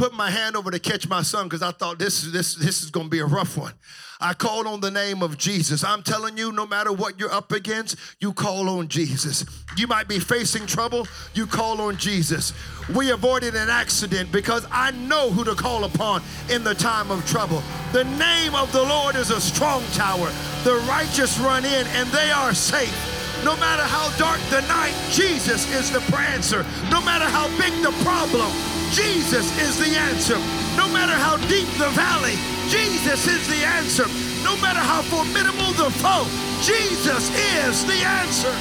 Put 0.00 0.14
my 0.14 0.30
hand 0.30 0.56
over 0.56 0.70
to 0.70 0.78
catch 0.78 1.06
my 1.10 1.20
son 1.20 1.44
because 1.44 1.60
I 1.60 1.72
thought 1.72 1.98
this, 1.98 2.22
this, 2.22 2.54
this 2.54 2.82
is 2.82 2.90
going 2.90 3.04
to 3.04 3.10
be 3.10 3.18
a 3.18 3.26
rough 3.26 3.58
one. 3.58 3.74
I 4.18 4.32
called 4.32 4.66
on 4.66 4.80
the 4.80 4.90
name 4.90 5.22
of 5.22 5.36
Jesus. 5.36 5.84
I'm 5.84 6.02
telling 6.02 6.38
you, 6.38 6.52
no 6.52 6.66
matter 6.66 6.90
what 6.90 7.20
you're 7.20 7.30
up 7.30 7.52
against, 7.52 7.96
you 8.18 8.32
call 8.32 8.70
on 8.70 8.88
Jesus. 8.88 9.44
You 9.76 9.86
might 9.86 10.08
be 10.08 10.18
facing 10.18 10.64
trouble, 10.64 11.06
you 11.34 11.46
call 11.46 11.82
on 11.82 11.98
Jesus. 11.98 12.54
We 12.94 13.10
avoided 13.10 13.54
an 13.54 13.68
accident 13.68 14.32
because 14.32 14.66
I 14.72 14.92
know 14.92 15.28
who 15.28 15.44
to 15.44 15.54
call 15.54 15.84
upon 15.84 16.22
in 16.48 16.64
the 16.64 16.74
time 16.74 17.10
of 17.10 17.26
trouble. 17.26 17.62
The 17.92 18.04
name 18.04 18.54
of 18.54 18.72
the 18.72 18.82
Lord 18.82 19.16
is 19.16 19.30
a 19.30 19.38
strong 19.38 19.82
tower. 19.92 20.32
The 20.64 20.82
righteous 20.88 21.38
run 21.38 21.66
in 21.66 21.86
and 21.88 22.08
they 22.08 22.30
are 22.30 22.54
safe. 22.54 23.19
No 23.44 23.56
matter 23.56 23.82
how 23.82 24.10
dark 24.18 24.40
the 24.50 24.60
night, 24.68 24.94
Jesus 25.10 25.64
is 25.72 25.90
the 25.90 26.02
answer. 26.18 26.64
No 26.90 27.00
matter 27.00 27.24
how 27.24 27.48
big 27.56 27.72
the 27.82 27.92
problem, 28.04 28.50
Jesus 28.92 29.48
is 29.58 29.78
the 29.78 29.96
answer. 29.96 30.36
No 30.76 30.86
matter 30.92 31.14
how 31.14 31.36
deep 31.48 31.68
the 31.78 31.88
valley, 31.90 32.36
Jesus 32.68 33.26
is 33.26 33.48
the 33.48 33.64
answer. 33.64 34.04
No 34.44 34.56
matter 34.60 34.78
how 34.80 35.00
formidable 35.02 35.72
the 35.72 35.90
foe, 35.90 36.26
Jesus 36.60 37.30
is 37.64 37.86
the 37.86 38.00
answer. 38.04 38.52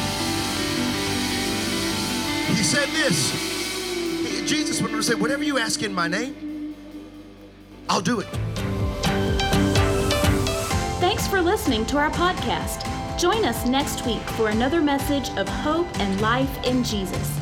He 2.53 2.63
said 2.63 2.87
this. 2.89 3.49
Jesus 4.49 4.81
would 4.81 5.03
say, 5.03 5.15
Whatever 5.15 5.43
you 5.43 5.59
ask 5.59 5.83
in 5.83 5.93
my 5.93 6.07
name, 6.07 6.75
I'll 7.89 8.01
do 8.01 8.21
it. 8.21 8.27
Thanks 10.99 11.27
for 11.27 11.41
listening 11.41 11.85
to 11.87 11.97
our 11.97 12.09
podcast. 12.11 12.98
Join 13.19 13.43
us 13.43 13.65
next 13.65 14.05
week 14.05 14.21
for 14.37 14.47
another 14.47 14.79
message 14.79 15.31
of 15.31 15.49
hope 15.49 15.89
and 15.99 16.21
life 16.21 16.63
in 16.63 16.85
Jesus. 16.85 17.37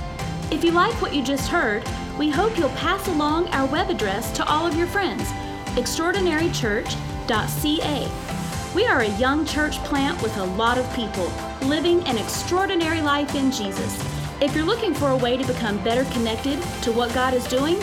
If 0.49 0.63
you 0.63 0.71
like 0.71 0.99
what 1.03 1.13
you 1.13 1.21
just 1.21 1.49
heard, 1.49 1.87
we 2.17 2.31
hope 2.31 2.57
you'll 2.57 2.69
pass 2.69 3.07
along 3.07 3.49
our 3.49 3.67
web 3.67 3.91
address 3.91 4.31
to 4.37 4.45
all 4.47 4.65
of 4.65 4.75
your 4.75 4.87
friends 4.87 5.29
extraordinarychurch.ca. 5.75 8.11
We 8.73 8.87
are 8.87 9.01
a 9.01 9.17
young 9.19 9.45
church 9.45 9.77
plant 9.83 10.19
with 10.23 10.35
a 10.37 10.45
lot 10.45 10.79
of 10.79 10.95
people 10.95 11.31
living 11.61 12.01
an 12.07 12.17
extraordinary 12.17 13.01
life 13.01 13.35
in 13.35 13.51
Jesus. 13.51 14.03
If 14.41 14.55
you're 14.55 14.65
looking 14.65 14.95
for 14.95 15.09
a 15.09 15.17
way 15.17 15.37
to 15.37 15.45
become 15.45 15.77
better 15.83 16.05
connected 16.11 16.59
to 16.81 16.91
what 16.91 17.13
God 17.13 17.35
is 17.35 17.47
doing, 17.47 17.75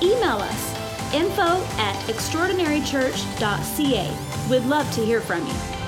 email 0.00 0.38
us 0.38 0.74
info 1.12 1.62
at 1.76 1.96
extraordinarychurch.ca. 2.06 4.10
We'd 4.48 4.64
love 4.64 4.90
to 4.94 5.04
hear 5.04 5.20
from 5.20 5.46
you. 5.46 5.81